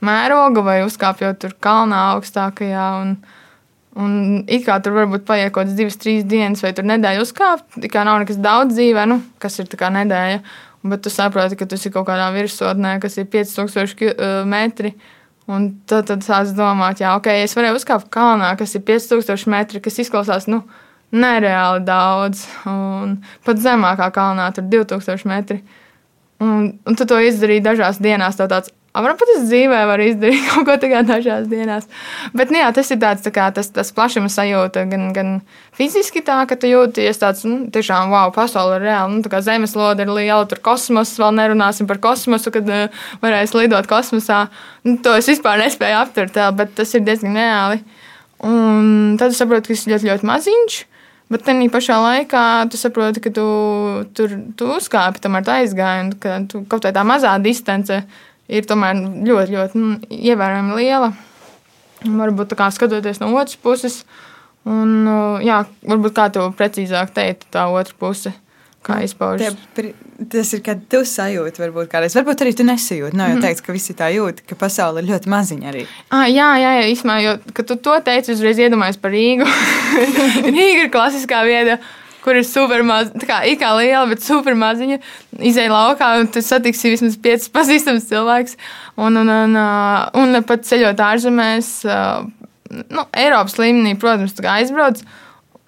[0.05, 2.85] mērogu vai uzkāpjot tur kalnā augstākajā.
[3.03, 3.11] Un,
[4.01, 4.15] un
[4.47, 7.81] it kā tur varbūt paiet kaut kādas divas, trīs dienas vai tur nedēļa uzkāpt.
[7.83, 10.39] Tā kā nav nekas daudz dzīvē, nu, kas ir tā kā nedēļa.
[10.85, 14.95] Bet tu saproti, ka tas ir kaut kādā virsotnē, kas ir 5000 metri.
[15.45, 19.81] Un tad, tad sāc domāt, jā, ok, es varēju uzkāpt kalnā, kas ir 5000 metri,
[19.83, 20.63] kas izklausās, nu,
[21.13, 22.45] nereāli daudz.
[22.69, 25.59] Un pat zemākā kalnā tur 2000 metri.
[26.41, 28.39] Un, un tu to izdarīji dažās dienās.
[28.41, 31.89] Tāds, Varbūt es dzīvē varu izdarīt kaut ko tādu dažās dienās.
[32.37, 35.33] Bet nu, jā, tas ir tāds, tā kā, tas, tas plašuma sajūta, gan, gan
[35.75, 39.11] fiziski tā, ka tu jūties tāds, nu, tiešām, wow, pasaule ir reāla.
[39.11, 44.45] Nu, zemeslode ir liela, tur kosmos, vēl nerunāsim par kosmosu, kad uh, varēs lidot kosmosā.
[44.87, 47.83] Nu, to es vispār nespēju aptvert, bet tas ir diezgan reāli.
[48.45, 50.83] Un tad es saprotu, ka tas ir ļoti, ļoti maziņš.
[51.33, 53.45] Bet tajā pašā laikā tu saproti, ka tu
[54.13, 58.03] tur tu uzkāpi, tomēr tā aizgāji, un ka tu, kaut kā tā mazā distance
[58.47, 61.11] ir tomēr ļoti, ļoti nu, ievērojami liela.
[62.05, 64.01] Varbūt tā kā skatoties no otras puses,
[64.69, 65.07] un
[65.41, 68.35] jā, varbūt kā tu precīzāk teiktu, tā otra puse
[68.85, 69.55] kā izpaužas.
[70.31, 72.15] Tas ir, kad tu sajūti, varbūt kādreiz.
[72.15, 73.17] Varbūt arī tu nesajūti.
[73.17, 73.45] Nav jau mhm.
[73.47, 75.83] teikt, ka visi tā jūt, ka pasaule ir ļoti maziņa arī.
[76.13, 79.47] Ah, jā, jā, jā īstenībā, jo, kad tu to teici, uzreiz iedomājies par Rīgu.
[80.55, 81.79] Rīga ir klasiskā vieta.
[82.25, 84.97] Kur ir supermaz, tā kā, kā liela, bet supermaziņa.
[85.45, 88.57] Izej laukā, un tu satiksi vismaz piecus pazīstamus cilvēkus.
[88.97, 91.69] Un, un, un, un, un pat ceļot ārzemēs,
[92.89, 95.03] nu, Eiropas līmenī, protams, aizbrauc.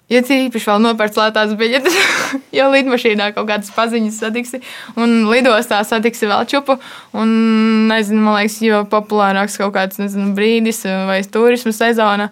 [0.08, 1.96] Ja tīpaši vēl nopērts lētās biļetes,
[2.56, 4.62] jo lidmašīnā kaut kādas paziņas satiksi,
[4.96, 6.78] un lidostā satiksi vēl čupu.
[7.12, 7.34] Un,
[7.90, 10.80] nezinu, man liekas, jo populārāks kaut kāds nezinu, brīdis
[11.10, 12.30] vai turisma sezona.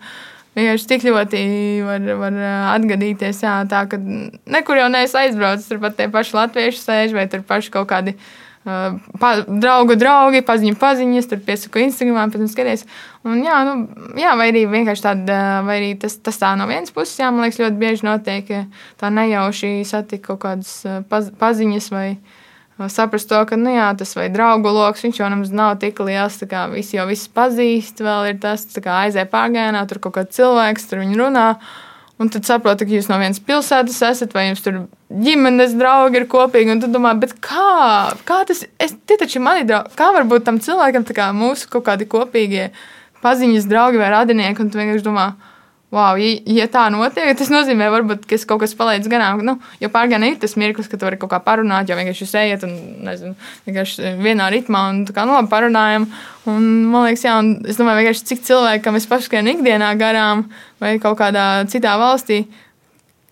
[0.57, 1.41] Vienkārši tik ļoti
[1.85, 2.41] var, var
[2.73, 5.69] atgadīties, jā, tā, ka nekur jau neesi aizbraucis.
[5.69, 8.31] Tur pat tie paši latvieši sēž vai tur paši kaut kādi uh,
[8.67, 12.83] Pa, draugu draugi, paziņu paziņas, tur piesaku Instagram, pēc tam skaties.
[13.23, 13.75] Un, jā, nu,
[14.19, 15.37] jā, vai arī vienkārši tāda,
[15.67, 18.51] vai arī tas, tas tā no vienas puses, jā, man liekas, ļoti bieži notiek,
[18.99, 20.73] tā nejauši satika kaut kādas
[21.13, 22.09] paz, paziņas vai
[22.93, 26.67] saprast to, ka, nu jā, tas vai draugu lokus, jau nemaz nav tik liels, kā
[26.69, 31.01] visi jau visus pazīst, vēl ir tas, kā aizē pārgājienā, tur kaut kāds cilvēks, tur
[31.01, 31.47] viņi runā.
[32.17, 34.77] Un tad saproti, ka jūs no vienas pilsētas esat, vai jums tur
[35.13, 36.73] ģimenes draugi ir kopīgi.
[36.73, 37.13] Un tu domā,
[37.45, 37.67] kā,
[38.29, 38.95] kā tas ir?
[39.05, 39.93] Tie taču ir mani draugi.
[39.99, 42.71] Kā var būt tam cilvēkam kā mūsu kaut kādi kopīgie
[43.21, 44.65] paziņas draugi vai radinieki?
[44.65, 45.27] Un tu vienkārši domā,
[45.95, 49.43] wow, ja, ja tā notiek, tas nozīmē, varbūt, ka kaut kas paliec garām.
[49.47, 52.35] Nu, jo pārgājienā ir tas mirklis, ka tu vari kaut kā parunāt, jo vienkārši jūs
[52.43, 52.75] ejat un
[53.07, 53.35] nezinu,
[53.69, 56.09] vienkārši vienā ritmā un tā kā nu, labi parunājam.
[56.51, 60.47] Un, man liekas, jā, un es domāju, vienkārši cik cilvēkam es pašskainu ikdienā garām
[60.83, 62.45] vai kaut kādā citā valstī.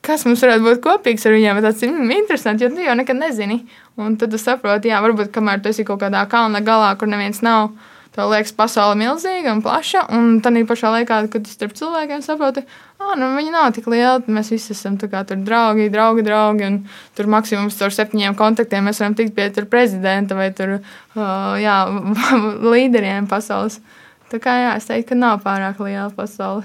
[0.05, 1.63] Kas mums varētu būt kopīgs ar viņiem?
[1.65, 3.63] Tas ir mm, interesanti, jo tu jau nekad nezini.
[3.97, 7.41] Un tad tu saproti, jā, varbūt kamēr tu esi kaut kādā kalna galā, kur neviens
[7.47, 7.71] nav,
[8.15, 12.63] Tev liekas, pasaule milzīga un plaša, un tā pašā laikā, kad starp cilvēkiem saproti,
[13.03, 14.31] ka nu, viņi nav tik lieli.
[14.37, 16.69] Mēs visi esam kā, draugi, draugi, draugi.
[16.69, 16.79] Un
[17.19, 21.77] tur maksimums ar septiņiem kontaktiem mēs varam tikt pie prezidenta vai tur, uh, jā,
[22.75, 23.81] līderiem pasaules.
[24.31, 26.63] Tā kā jā, es teiktu, ka nav pārāk liela pasaule.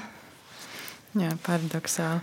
[1.17, 2.21] Jā, paradoxāli.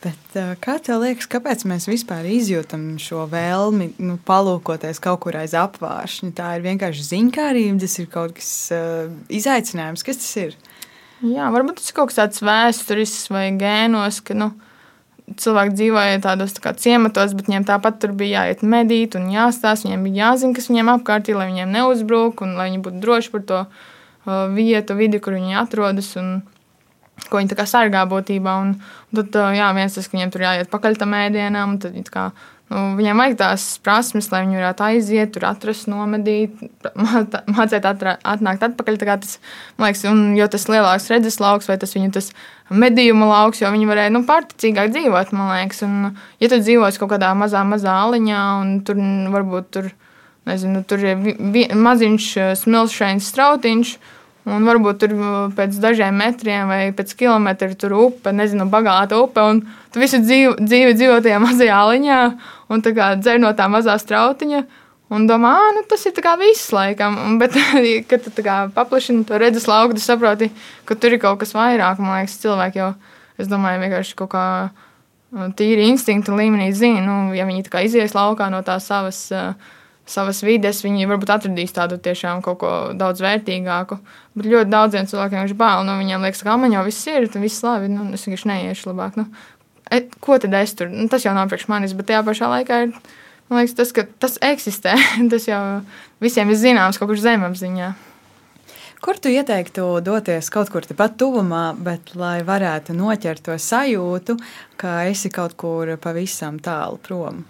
[0.00, 5.52] Bet, kā tev liekas, kāpēc mēs vispār izjūtam šo vēlmi nu, palūkoties kaut kur aiz
[5.60, 6.30] apgāršņa?
[6.38, 10.04] Tā ir vienkārši ziņkārība, tas ir kaut kas uh, izaicinājums.
[10.06, 10.56] Kas tas ir?
[11.20, 14.54] Jā, varbūt tas ir kaut kas tāds vēsturisks vai gēnos, ka nu,
[15.36, 19.84] cilvēki dzīvoja tādos tā ciematos, bet viņiem tāpat tur bija jāiet medīt un jāstāsta.
[19.84, 23.34] Viņiem bija jāzina, kas viņiem apkārt ir, lai viņiem neuzbruk un lai viņi būtu droši
[23.36, 26.14] par to uh, vietu, vidi, kur viņi atrodas.
[26.16, 26.40] Un,
[27.28, 28.54] ko viņi sargā būtībā.
[28.62, 28.72] Un,
[29.10, 32.30] un tad, jā, viens tas, ka viņiem tur jāiet pakaļ tam ēdienam, tad kā,
[32.70, 36.62] nu, viņiem vajag tās prasmes, lai viņi varētu aiziet, tur atrast, nomedīt,
[37.56, 39.00] mācīt atra, atnākt atpakaļ.
[39.02, 39.38] Tas,
[39.82, 42.32] liekas, un, jo tas lielāks redzes lauks vai tas viņu tas
[42.70, 45.82] medījuma lauks, jo viņi varēja nu, pārticīgāk dzīvot, man liekas.
[45.86, 49.02] Un, ja tu dzīvosi kaut kādā mazā, mazā aliņā un tur
[49.34, 49.90] varbūt tur,
[50.48, 52.30] nezinu, tur ir maziņš
[52.62, 53.98] smilšains strautiņš,
[54.48, 59.42] Un varbūt tur uh, pēc dažiem metriem vai pēc kilometra tur upe, nezinu, bagāta upe.
[59.44, 59.60] Un
[59.92, 62.20] tu visu dzīvi, dzīvi dzīvo tajā mazajā aliņā
[62.72, 62.84] un
[63.20, 64.62] dzer no tā mazā strautiņa.
[65.10, 67.18] Un domā, ah, nu, tas ir viss laikam.
[67.18, 67.56] Un, bet,
[68.10, 70.50] kad tu paplašini to redzes lauku, tu saproti,
[70.86, 71.98] ka tur ir kaut kas vairāk.
[71.98, 72.92] Man liekas, cilvēki jau,
[73.36, 74.46] es domāju, vienkārši kaut kā
[75.58, 79.26] tīri instinktu līmenī zina, nu, ja viņi izies laukā no tās savas.
[79.34, 79.76] Uh,
[80.10, 84.00] savas vides, viņi varbūt atradīs tādu tiešām kaut ko daudz vērtīgāku.
[84.38, 85.86] Bet ļoti daudziem cilvēkiem ir bail.
[85.86, 87.90] Nu, viņiem liekas, ka man jau viss ir, tad viss labi.
[87.92, 89.18] Nu, es vienkārši neiešu labāk.
[89.20, 89.26] Nu,
[89.90, 90.90] e, ko tad es tur?
[90.92, 92.94] Nu, tas jau nav priekš manis, bet tajā pašā laikā ir
[93.50, 94.94] liekas, tas, ka tas eksistē.
[95.32, 95.62] tas jau
[96.22, 97.90] visiem ir zināms kaut kur zemapziņā.
[99.00, 104.36] Kur tu ieteiktu doties kaut kur tepat tuvumā, bet lai varētu noķert to sajūtu,
[104.76, 107.40] ka esi kaut kur pavisam tālu prom?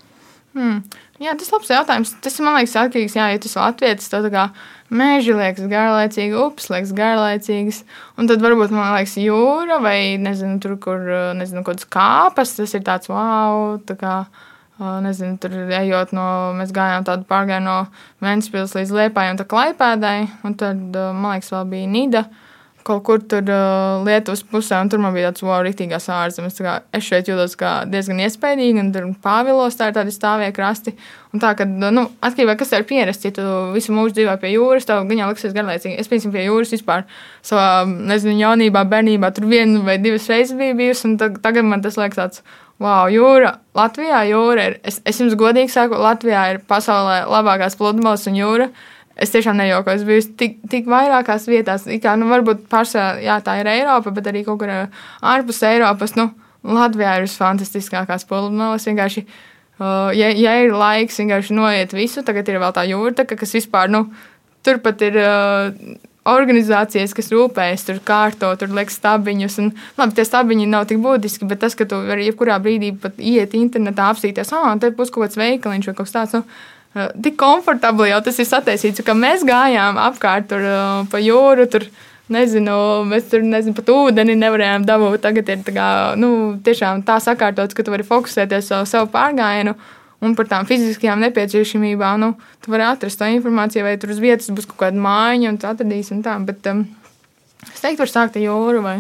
[0.51, 0.83] Hmm.
[1.23, 2.13] Jā, tas ir labs jautājums.
[2.25, 4.49] Tas man liekas, atkarīgs tā, ja tas Latvijas tad kā
[4.91, 7.83] meži liekas garlaicīgi, upes liekas garlaicīgas.
[8.19, 11.07] Un tad varbūt man liekas, jūra vai nezinu, tur, kur
[11.39, 13.77] nezinu, kaut kādas kāpas, tas ir tāds wow.
[13.87, 14.21] Tā kā,
[14.81, 16.23] Nezinu, tur ejot no,
[16.57, 17.75] mēs gājām tādu pārgāju no
[18.25, 20.15] Vēncpils līdz Liepājai un tā Klaipēdai,
[20.49, 22.23] un tad, man liekas, vēl bija Nīda.
[22.25, 22.47] Uh,
[22.87, 26.59] kaut kur tur uh, Lietuvas pusē, un tur man bija tāds wow, rītīgās ārzemes.
[26.97, 27.57] Es šeit jūtos
[27.91, 30.95] diezgan iespaidīgi, un tur Pāvilos tā ir tādi stāvie krasti.
[31.35, 34.37] Un tā, kad, nu, atkarībā no tā, kas ir pierasts, ja tu visu mūžu dzīvo
[34.43, 35.99] pie jūras, tev jau liksies garlaicīgi.
[36.01, 37.05] Es, piemēram, pie jūras vispār
[37.47, 42.01] savā, nezinu, jaunībā, bērnībā tur vienu vai divas reizes biju bijusi, un tagad man tas
[42.01, 42.45] liekas tāds.
[42.81, 44.79] Wow, jūra, Latvijā jūra ir.
[44.89, 48.71] Es, es jums godīgi saku, Latvijā ir pasaulē labākās pludmales un jūra.
[48.71, 50.01] Uh, Es tiešām nejokoju.
[50.01, 54.45] Es biju tik, tik vairākās vietās, kā nu, varbūt pārsvarā, tā ir Eiropa, bet arī
[54.47, 56.17] kaut kur ārpus Eiropas.
[56.17, 56.31] Nu,
[56.65, 58.89] Latvijā ir visfantastiskākās pludmales.
[58.89, 59.25] Vienkārši,
[59.81, 62.25] uh, ja, ja ir laiks, vienkārši noiet visu.
[62.25, 64.07] Tagad ir vēl tā jūra, kas vispār, nu,
[64.65, 65.21] turpat ir.
[65.21, 65.99] Uh,
[66.29, 69.57] organizācijas, kas rūpējas, tur kārto, tur liek stabiņus.
[69.63, 73.17] Un, labi, tie stabiņi nav tik būtiski, bet tas, ka tu vari jebkurā brīdī pat
[73.17, 76.37] iet internetā, apstīties, ah, te būs kaut kāds veikaliņš vai kaut kas tāds.
[76.37, 76.45] Nu,
[76.95, 80.65] tik komfortabli jau tas ir sataisīts, ka mēs gājām apkārt tur
[81.11, 81.69] pa jūru.
[81.71, 81.91] Tur,
[82.31, 82.75] Nezinu,
[83.11, 85.19] mēs tur nezinu, pat ūdeni nevarējām dabūt.
[85.25, 86.29] Tagad ir tā, kā, nu,
[86.63, 89.75] tiešām tā sakārtots, ka tu vari fokusēties uz savu pārgājienu
[90.23, 92.23] un par tām fiziskajām nepieciešamībām.
[92.23, 92.29] Nu,
[92.63, 95.69] tu vari atrast to informāciju, vai tur uz vietas būs kaut kāda mājiņa, un tu
[95.73, 96.15] atradīsi.
[96.15, 96.85] Un tā, bet um,
[97.67, 98.85] es teiktu, var sākt ar jūru.
[98.87, 98.97] Vai,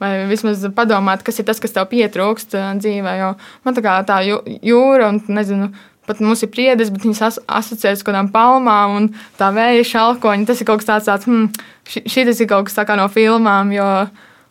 [0.00, 3.16] vai vismaz padomāt, kas ir tas, kas tev pietrūkst dzīvē.
[3.20, 3.34] Jo
[3.66, 5.68] man tā kā tā jūra un nezinu,
[6.10, 9.06] pat mums ir priedes, bet viņas as asociējas kaut kādām palmām un
[9.38, 10.48] tā vēja šalkoņa.
[10.50, 11.48] Tas ir kaut kas tāds, tāds hmm,
[11.86, 13.72] šī tas ir kaut kas tā kā no filmām.
[13.76, 13.92] Jo,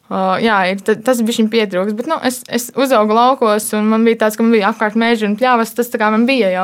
[0.09, 1.93] Uh, jā, ir, tas bija viņa pietrūks.
[1.93, 5.27] Bet, nu, es, es uzaugu laukos, un man bija tāds, ka man bija apkārt meža
[5.27, 5.75] un pļāvas.
[5.77, 6.63] Tas kā man bija jau,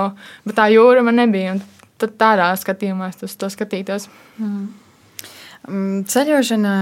[0.50, 1.54] bet tā jūra man nebija.
[2.02, 4.10] Tad tādā skatījumā es to skatītos.
[4.42, 4.66] Mm.
[6.10, 6.74] Ceļošana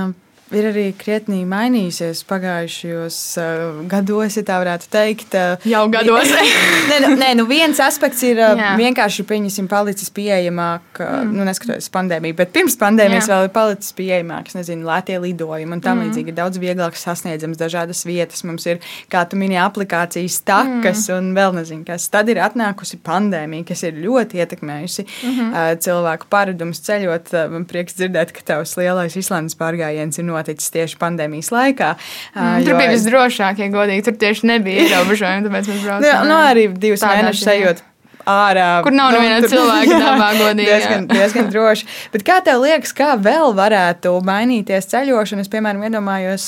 [0.57, 5.35] ir arī krietni mainījusies pagājušajos uh, gados, ja tā varētu teikt.
[5.37, 6.31] Uh, Jau gados.
[6.91, 8.73] nē, nu, nē, nu viens aspekts ir uh, Jā.
[8.79, 11.33] vienkārši pieņemsim, palicis pieejamāk, uh, mm.
[11.35, 13.37] nu, neskatoties pandēmiju, bet pirms pandēmijas Jā.
[13.37, 16.09] vēl ir palicis pieejamāks, nezinu, lētie lidojumi un tam mm.
[16.09, 18.45] līdzīgi ir daudz vieglāk sasniedzams dažādas vietas.
[18.47, 18.81] Mums ir,
[19.11, 21.17] kā tu minēji, aplikācijas takas mm.
[21.17, 22.07] un vēl nezinu, kas.
[22.13, 25.51] Tad ir atnākusi pandēmija, kas ir ļoti ietekmējusi mm -hmm.
[25.51, 27.33] uh, cilvēku paradumus ceļot.
[27.33, 31.93] Uh, man prieks dzirdēt, ka tavs lielais Islandes pārgājiens ir noticis noticis tieši pandēmijas laikā.
[32.35, 34.05] Mm, tur bija visdrošāk, ja godīgi.
[34.09, 36.05] Tur tieši nebija ierobežojumi, tāpēc mēs braucām.
[36.05, 37.83] Nu, nu, arī divus mēnešus ejot
[38.29, 38.67] ārā.
[38.85, 40.67] Kur nav nu, neviena cilvēka dabā godīgi.
[40.67, 41.87] diezgan, diezgan droši.
[42.13, 45.43] Bet kā tev liekas, kā vēl varētu mainīties ceļošana?
[45.43, 46.47] Es, piemēram, iedomājos,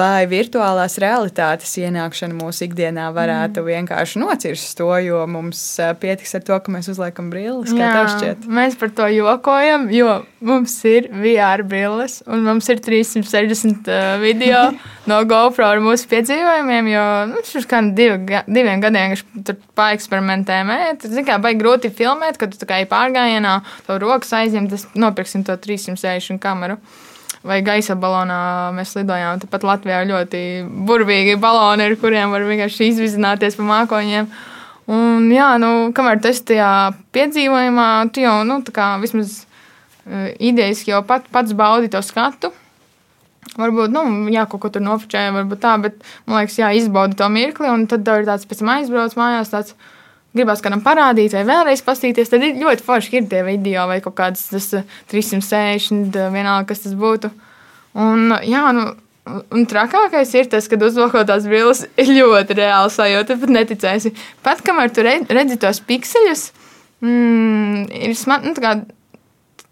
[0.00, 3.70] vai virtuālās realitātes ienākšana mūsu ikdienā varētu mm.
[3.74, 5.62] vienkārši nocirst to, jo mums
[6.02, 7.72] pietiks ar to, ka mēs uzliekam brilles.
[7.74, 8.48] Kā tev šķiet?
[8.60, 14.70] Mēs par to jokojam, jo mums ir VR brilles un mums ir 360 uh, video
[15.10, 20.72] no GoPro ar mūsu piedzīvojumiem, jo nu, šis kā divi, diviem gadiem, kad tur paeksperimentējam
[20.90, 21.10] filmēt.
[21.10, 25.56] Zini, kā baigi grūti filmēt, kad tu kā pārgājienā, to rokas aizņem, tas nopirksim to
[25.56, 26.78] 360 kameru.
[27.42, 29.40] Vai gaisa balonā mēs lidojām.
[29.40, 34.26] Tāpat Latvijā ļoti burvīgi baloni, ar kuriem var vienkārši izvizināties pa mākoņiem.
[34.90, 41.00] Un, jā, nu, kamēr tas tajā piedzīvojumā, tu jau nu, kā, vismaz uh, idejaski jau
[41.06, 42.50] pat, pats baudi to skatu.
[43.56, 47.30] Varbūt, nu, jā, kaut ko tur nofočēja, varbūt tā, bet man liekas, jā, izbaudi to
[47.32, 49.54] mirkli, un tad tev ir tāds pēc tam aizbrauc mājās.
[49.54, 49.78] Tāds,
[50.36, 54.16] gribās kādam parādīt, vai vēlreiz paskatīties, tad ir ļoti forši ir tie video vai kaut
[54.18, 54.68] kāds tas
[55.10, 57.32] 360, eh, vienalga, kas tas būtu.
[57.98, 58.86] Un, jā, nu,
[59.26, 64.14] un trakākais ir tas, kad uzvalkot tās brilles, ir ļoti reāli sajūta, pat neticēsi.
[64.46, 66.46] Pat kamēr tu redzi tos pikseļus,
[67.02, 68.78] mm, ir smak, nu, kā,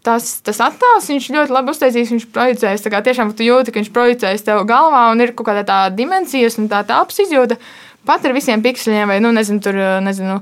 [0.05, 2.83] tas, tas attēls, viņš ļoti labi uztaisīs, viņš projicēs.
[2.83, 5.79] Tā kā tiešām tu jūti, ka viņš projicēs tev galvā un ir kaut kāda tā
[5.95, 7.59] dimensijas un tā tāps izjūta.
[8.07, 10.39] Pat ar visiem pikseļiem, vai, nu, nezinu, tur, nezinu,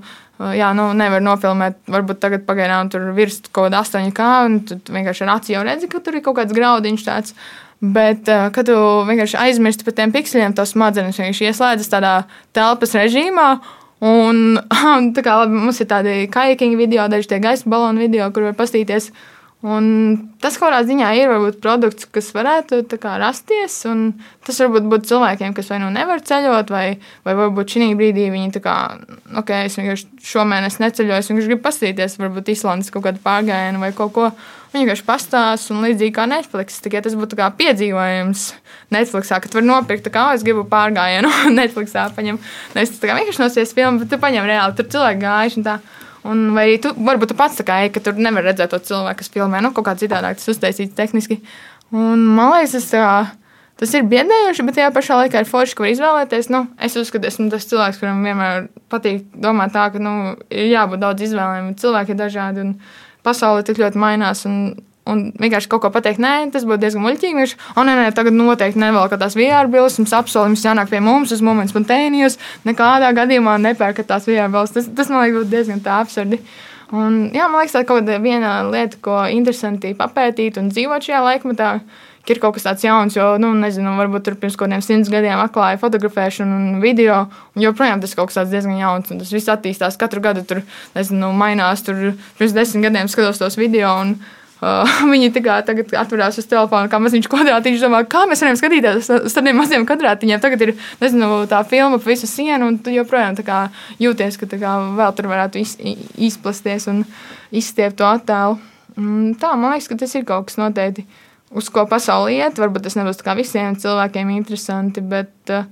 [0.57, 5.25] jā, nu, nevar nofilmēt, varbūt tagad pagaidām tur virs kaut kāda 8K, un tu vienkārši
[5.25, 7.37] ar aci jau redzi, ka tur ir kaut kāds graudiņš tāds.
[7.77, 12.13] Bet, kad tu vienkārši aizmirsti par tiem pikseļiem, tas smadzenes vienkārši ieslēdzas tādā
[12.57, 13.49] telpas režīmā.
[14.01, 14.57] Un,
[15.15, 18.57] tā kā labi, mums ir tādi kajakinga video, daži tie gaisa balonu video, kur var
[18.57, 19.11] pastīties.
[19.11, 19.85] Uh, Un
[20.37, 23.79] tas kādā ziņā ir varbūt, produkts, kas varētu kā, rasties.
[24.45, 28.61] Tas varbūt būtu cilvēkiem, kas vai nu nevar ceļot, vai, vai varbūt šī brīdī viņi
[28.61, 28.75] kā,
[29.41, 33.91] ok, es vienkārši šomēnes neceļoju, es vienkārši gribu paskatīties, varbūt Islandes kaut kādu pārgājienu vai
[33.97, 34.29] kaut ko.
[34.75, 38.47] Viņi vienkārši pastāsta, un līdzīgi kā Netflix, tikai tas būtu kā piedzīvojums
[38.93, 42.11] Netflixā, kad var nopirkt, kā es gribu pārgājienu Netflixā.
[42.13, 42.37] Paņem,
[42.77, 45.79] nevis tā kā vienkārši nosies filmu, bet tu paņem reāli, tur cilvēki gājuši un tā.
[46.27, 49.21] Un vai tu, varbūt tu pats tā kā ej, ka tur nevar redzēt to cilvēku,
[49.21, 51.39] kas filmē, nu, kaut kā citādāk tas uztaisīts tehniski.
[51.95, 53.11] Un man liekas, tas, tā,
[53.79, 56.49] tas ir biedējoši, bet tajā pašā laikā ir forši, var izvēlēties.
[56.53, 61.03] Nu, es uzskatu, esmu tas cilvēks, kuram vienmēr patīk domāt tā, ka nu, ir jābūt
[61.05, 62.75] daudz izvēlēm, cilvēki ir dažādi un
[63.27, 64.43] pasaule tik ļoti mainās.
[64.49, 64.75] Un,
[65.09, 67.39] un vienkārši kaut ko pateikt, nē, tas būtu diezgan muļķīgi.
[67.41, 71.33] Viņš, oh, nē, nē, tagad noteikti nevēl, ka tās VR bildes jums jānāk pie mums
[71.35, 72.39] uz momentu spontānijos.
[72.67, 74.75] Nekādā gadījumā nepērkat tās VR bildes.
[74.75, 76.41] Tas, tas man liekas, būtu diezgan tā absurdi.
[76.95, 81.23] Un, jā, man liekas, tā ir kaut kāda lieta, ko interesanti papētīt un dzīvot šajā
[81.25, 81.71] laikmetā.
[82.27, 85.39] Ir kaut kas tāds jauns, jo, nu, nezinu, varbūt tur pirms kaut kādiem simts gadiem
[85.39, 87.21] atklāja fotografēšanu un video.
[87.55, 89.07] Un joprojām tas kaut kas tāds diezgan jauns.
[89.13, 90.43] Un tas viss attīstās katru gadu.
[90.47, 90.59] Tur,
[90.97, 91.85] nezinu, mainās.
[91.87, 93.93] Tur pirms desmit gadiem skatos tos video.
[94.03, 94.17] Un,
[94.57, 97.83] Uh, viņi tikai tagad atverās uz telefona, kā maziņš kvadrātiņš.
[97.85, 100.41] Domā, kā mēs varam skatīties uz tādiem maziem kvadrātiņiem.
[100.41, 103.67] Tagad ir nezinu, tā filma pa visu sienu, un tu joprojām kā,
[104.01, 105.75] jūties, ka kā, vēl tur varētu iz,
[106.29, 107.05] izplasties un
[107.53, 108.57] izstiept to attēlu.
[108.97, 111.05] Un tā, man liekas, ka tas ir kaut kas noteikti,
[111.53, 112.57] uz ko pasaule iet.
[112.57, 115.69] Varbūt tas nebūs visiem cilvēkiem interesanti, bet uh,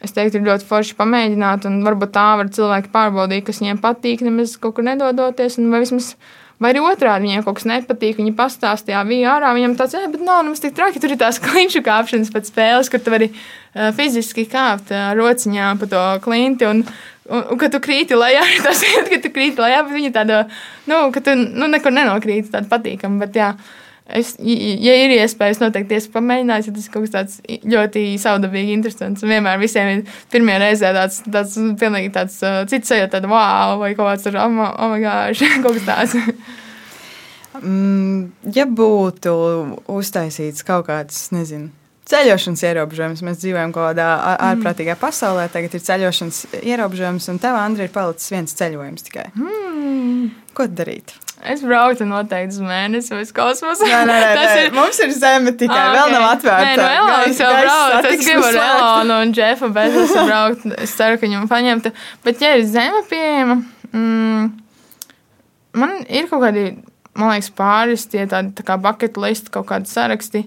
[0.00, 4.24] es teiktu, ir ļoti forši pamēģināt, un varbūt tā var cilvēki pārbaudīt, kas viņiem patīk,
[4.24, 5.60] nemaz kaut kur nedodoties.
[5.60, 6.14] Vai vismaz
[6.60, 9.52] Vai arī otrādi viņiem kaut kas nepatīk, viņi pastāstīja, bija ārā.
[9.56, 11.00] Viņam tāds, eh, bet nav nemaz tik traki.
[11.02, 15.72] Tur ir tās klinšu kāpšanas pēc spēles, kur tu vari uh, fiziski kāpt uh, rociņā
[15.80, 16.68] pa to klinti.
[16.68, 16.84] Un,
[17.28, 20.44] un, un kad tu krīti lejā, ir tas, ka tu krīti lejā, bet viņi tāda,
[20.86, 23.24] nu, ka tu nu, nekur nenokrīti, tāda patīkama.
[23.24, 23.78] Bet, jā, uh,
[24.12, 28.74] Es, ja ir iespējas, noteikti esmu pamēģinājis, ja tas ir kaut kas tāds ļoti savdabīgi,
[28.76, 29.24] interesants.
[29.24, 33.78] Un vienmēr visiem ir pirmie reizē tāds, tāds pilnīgi tāds uh, cits sajūta, tāda wow,
[33.80, 36.16] vai kaut kāds tur, oh, oh my gosh, kaut kas tāds.
[37.62, 39.36] mm, ja būtu
[39.96, 41.72] uztaisīts kaut kāds, nezinu,
[42.12, 43.24] ceļošanas ierobežojums.
[43.24, 44.10] Mēs dzīvojam kaut kādā
[44.50, 49.30] ārprātīgā pasaulē, tagad ir ceļošanas ierobežojums, un tev, Andri, ir palicis viens ceļojums tikai.
[49.38, 50.41] Mm.
[50.56, 51.14] Ko darīt?
[51.42, 53.86] Es braucu noteikti uz mēnesi vai uz kosmosu.
[53.88, 54.58] Nē, nē, nē, nē.
[54.60, 54.74] Ir...
[54.76, 55.96] mums ir zeme tikai ah, okay.
[55.96, 56.68] vēl nav atvērta.
[56.68, 58.08] Nē, no Elonas jau brauc.
[58.12, 60.66] Es gribu ar Elonu un Džefu Bezosu braukt.
[60.84, 61.92] Es ceru, ka viņam paņemtu.
[62.26, 63.58] Bet, ja ir zeme pieejama,
[63.90, 64.48] mm,
[65.82, 66.66] man ir kaut kādi,
[67.18, 70.44] man liekas, pāris tie tādi tā kā bucket list, kaut kādi saraksti.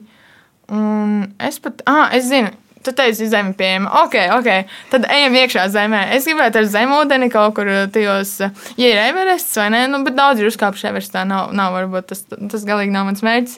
[0.71, 3.89] Un es pat, ah, es zinu, Tu teici, zeme pieejama.
[4.03, 4.49] Ok, ok.
[4.91, 6.03] Tad ejam iekšā zemē.
[6.13, 8.35] Es gribētu ar zemūdeni kaut kur tajos,
[8.77, 11.23] ja ir Everests vai nē, nu, bet daudz ir uzkāpuši Everestā.
[11.25, 13.57] Nav, nav varbūt tas, tas galīgi nav mans mērķis.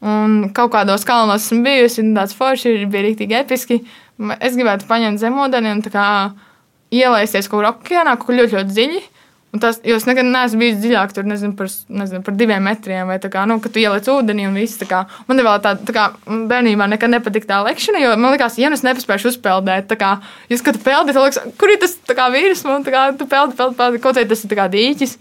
[0.00, 3.80] Un kaut kādos kalnos esmu bijusi, un tāds forši ir, bija rīktīgi episki.
[4.40, 6.06] Es gribētu paņemt zemūdeni un kā
[6.92, 9.02] ielaisties kaut kur okeānā, kaut kur ļoti, ļoti dziļi.
[9.58, 13.16] Tas, jo es nekad neesmu bijis dziļāk, tur nezinu par, nezinu, par diviem metriem, vai
[13.18, 14.78] kā, nu, kad tu ieliec ūdenī un viss.
[14.86, 18.70] Kā, man vēl tā, tā kā bērnībā nekad nepatika tā lekšana, jo man liekas, ja
[18.70, 19.90] nu es nepaspēju uzpeldēt,
[20.52, 21.98] jūs, kad peldi, tad liekas, kur ir tas
[22.36, 25.16] vīrs, tā kā tu peldi, peldi, peldi, kaut vai tas ir dīķis.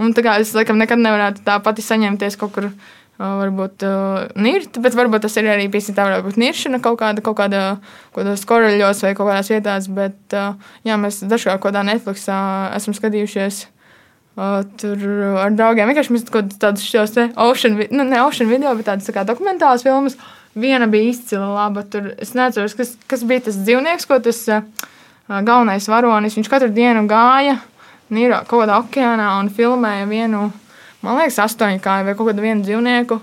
[0.00, 2.72] Un kā es laikam nekad nevarētu tā pati saņemties kaut kur.
[3.14, 7.22] Varbūt uh, nirt, bet varbūt tas ir arī piesaistīt, tā varētu būt niršana kaut kāda,
[7.22, 7.60] kaut kāda,
[8.08, 12.40] kaut kādos koreļos vai kaut kādās vietās, bet uh, jā, mēs dažkārt kaut kādā Netflixā
[12.74, 13.73] esam skatījušies Uh,
[14.80, 15.04] tur
[15.38, 19.06] ar draugiem vienkārši mēs kaut kādus šos te ocean, nu, ne ocean video, bet tādas
[19.06, 20.18] tā dokumentālas filmas.
[20.54, 21.82] Viena bija izcila laba.
[21.90, 24.66] Tur es neatceros, kas, kas bija tas dzīvnieks, ko tas uh,
[25.26, 26.36] galvenais varonis.
[26.38, 27.58] Viņš katru dienu gāja
[28.14, 30.48] Nīrā, kaut kādā okeānā un filmēja vienu,
[31.02, 33.20] man liekas, astoņkāju vai kaut kādu vienu dzīvnieku.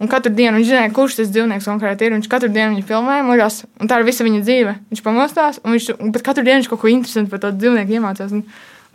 [0.00, 2.14] Un katru dienu viņš zināja, kurš tas dzīvnieks konkrēti ir.
[2.16, 4.76] Viņš katru dienu viņu filmēja, liekas, un tā ir visa viņa dzīve.
[4.92, 5.88] Viņš pamostās, un viņš,
[6.24, 8.32] katru dienu viņš kaut ko interesantu par to dzīvnieku iemācījās.
[8.38, 8.46] Un,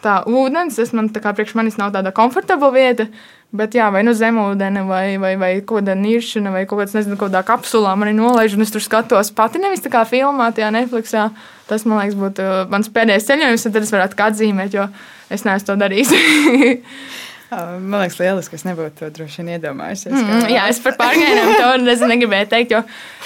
[0.04, 3.08] tā ūdens, tas man tā kā priekš manis nav tāda komfortabla vieta.
[3.56, 7.16] Bet, jā, vai nu zemūdeni, vai, vai, vai kaut kāda niršana, vai kaut kāds, nezinu,
[7.20, 10.74] kādā kapsulā man ir nolaiž, un es tur skatos pati nevis tā kā filmā, tajā
[10.76, 11.30] Netflixā.
[11.70, 14.90] Tas, man liekas, būtu mans pēdējais ceļojums, tad es varētu atzīmēt, jo
[15.32, 16.12] es neesmu to darījis.
[17.52, 20.14] Man liekas, lieliski, ka es nebūtu to droši vien iedomājusies.
[20.16, 22.80] Mm, jā, es par pārgājieniem to nezinu, negribēju teikt, jo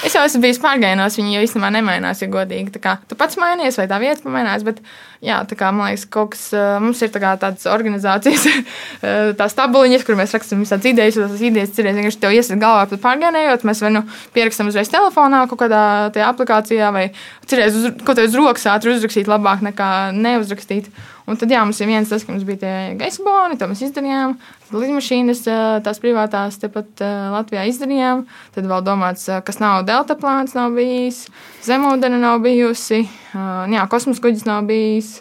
[0.03, 2.81] es jau esmu bijis pārgājienos, viņi jau īstenībā nemainās, ja godīgi.
[2.83, 4.81] Kā tu pats mainies vai tā vieta pamainās, bet
[5.23, 6.49] jā, tā kā man liekas, kaut kas
[6.83, 8.47] mums ir tā tādas organizācijas,
[9.39, 12.89] tās tabuliņas, kur mēs rakstām visādas idejas, un tās idejas ir vienkārši tev iesaka galvā
[12.91, 14.03] par pārgājienējot, mēs vai nu
[14.35, 15.83] pierakstam uzreiz telefonā kaut kādā
[16.15, 17.05] tajā aplikācijā vai
[17.47, 20.91] cerēs uz, kaut kā uz rokas ātri uzrakstīt labāk nekā neuzrakstīt.
[21.29, 23.83] Un tad jā, mums ir viens tas, ka mums bija tie gaisa baloni, to mēs
[23.85, 24.33] izdarījām.
[24.65, 25.43] Tad lidmašīnas,
[25.85, 27.03] tās privātās, tepat
[27.35, 28.25] Latvijā izdarījām.
[28.55, 31.27] Tad vēl domāts, kas nav delta plāns, nav bijis,
[31.67, 33.03] zemūdene nav bijusi,
[33.35, 35.19] jā, kosmosa kuģis nav bijis.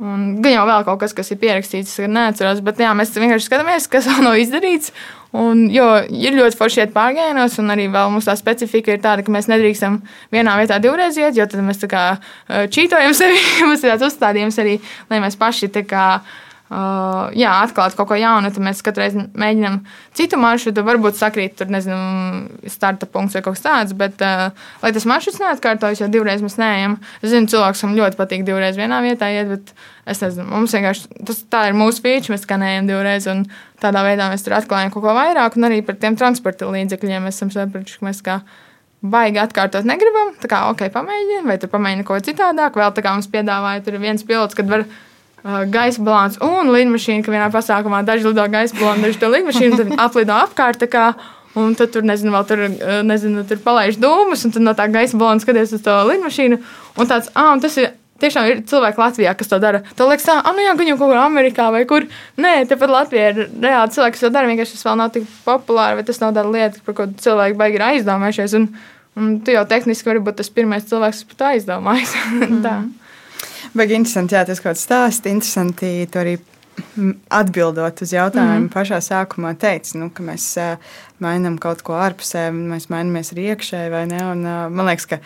[0.00, 3.50] Un gan jau vēl kaut kas, kas ir pierakstīts, kas neatceros, bet jā, mēs vienkārši
[3.50, 4.94] skatāmies, kas vēl nav izdarīts.
[5.36, 9.30] Un, jo ir ļoti forši iet pārgājienos, un arī mums tā specifika ir tāda, ka
[9.30, 10.00] mēs nedrīkstam
[10.32, 12.04] vienā vietā divreiz iet, jo tad mēs kā
[12.48, 13.38] čītojam sevi.
[13.60, 14.78] mums ir tāds uzstādījums arī,
[15.12, 16.06] lai mēs paši tā kā.
[16.70, 19.80] Uh, jā, atklāt kaut ko jaunu, tad mēs katru reizi mēģinām
[20.14, 20.84] citu maršrutu.
[20.86, 24.52] Varbūt sakrīt, tur nezinu, starta punkts vai kaut kas tāds, bet uh,
[24.84, 26.94] lai tas maršruts neatkārtojas, jo divreiz mēs neejam.
[27.24, 29.74] Es zinu, cilvēkam ļoti patīk divreiz vienā vietā iet, bet
[30.14, 33.26] es nezinu, mums vienkārši tas tā ir mūsu feature, mēs kā neejam divreiz.
[33.34, 33.42] Un,
[33.80, 37.38] Tādā veidā mēs tur atklājam kaut ko vairāk, un arī par tiem transporta līdzekļiem mēs
[37.38, 38.34] esam sapratuši, ka mēs kā
[39.00, 40.34] baigi atkārtot negribam.
[40.42, 42.76] Tā kā ok, pamēģinām, vai tur pamēģinām kaut ko citādāk.
[42.76, 44.98] Vēl tā kā mums piedāvāja, tur ir viens pilots, kad var uh,
[45.44, 49.94] gaisa balons un lidmašīna, ka vienā pasākumā daži lido gaisa balonu, daži to lidmašīnu, tad
[50.06, 50.88] aplido apkārt.
[51.58, 52.60] Un tad tur, nezinu, vēl tur,
[53.02, 56.60] nezinu, tur palaiž dūmus, un tad no tā gaisa balona skaties uz to lidmašīnu.
[56.94, 59.80] Un tāds, ah, un tas ir tiešām ir cilvēki Latvijā, kas to dara.
[59.96, 62.06] Tu liekas, ah, nu jā, gan jau kaut kur Amerikā vai kur.
[62.40, 64.50] Nē, tepat Latvijā ir reāli cilvēki, kas to dara.
[64.50, 67.80] Vienkārši tas vēl nav tik populāri, vai tas nav tāda lieta, par ko cilvēki baigi
[67.80, 68.56] ir aizdomājušies.
[68.60, 68.68] Un,
[69.18, 72.16] un tu jau tehniski vari būt tas pirmais cilvēks, kas par to aizdomājas.
[72.30, 72.90] mm.
[73.76, 76.38] Baigi interesanti, jā, tas kaut kāds stāsts, interesanti to arī
[77.30, 78.72] atbildot uz jautājumu, mm.
[78.72, 80.92] pašā sākumā teica, nu, ka mēs uh,
[81.22, 84.20] mainām kaut ko ārpusē, mēs mainamies arī iekšēji, vai ne?
[84.32, 85.20] Un, uh, man liekas, ka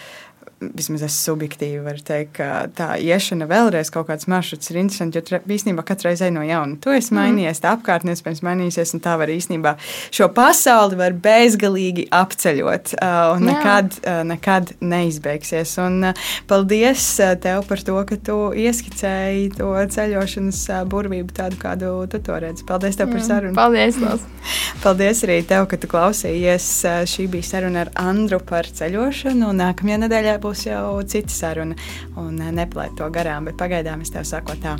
[0.77, 5.41] vismaz es subjektīvi varu teikt, ka tā iešana vēlreiz kaut kāds maršruts ir interesants, jo
[5.57, 6.79] īstenībā katru reizi no jauna.
[6.83, 7.21] Tu esi mhm.
[7.21, 9.75] mainījies, tā apkārtne iespējams mainīsies, un tā var īstenībā
[10.15, 12.95] šo pasauli var bezgalīgi apceļot
[13.35, 13.99] un nekad,
[14.29, 15.77] nekad neizbeigsies.
[15.83, 16.13] Un
[16.51, 17.09] paldies
[17.43, 22.67] tev par to, ka tu ieskicēji to ceļošanas burvību tādu, kādu tu to redzi.
[22.69, 23.57] Paldies tev par sarunu.
[23.59, 24.25] Paldies, Lās.
[24.85, 26.69] Paldies arī tev, ka tu klausījies.
[27.11, 31.75] Šī bija saruna ar Andru par ceļošanu, un nākamajā nedēļā būs būs jau cita saruna
[32.17, 34.79] un eh, neplēt to garām, bet pagaidām es tev saku tā.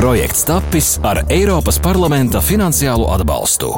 [0.00, 3.74] Projekts tapis ar Eiropas parlamenta finansiālo atbalstu.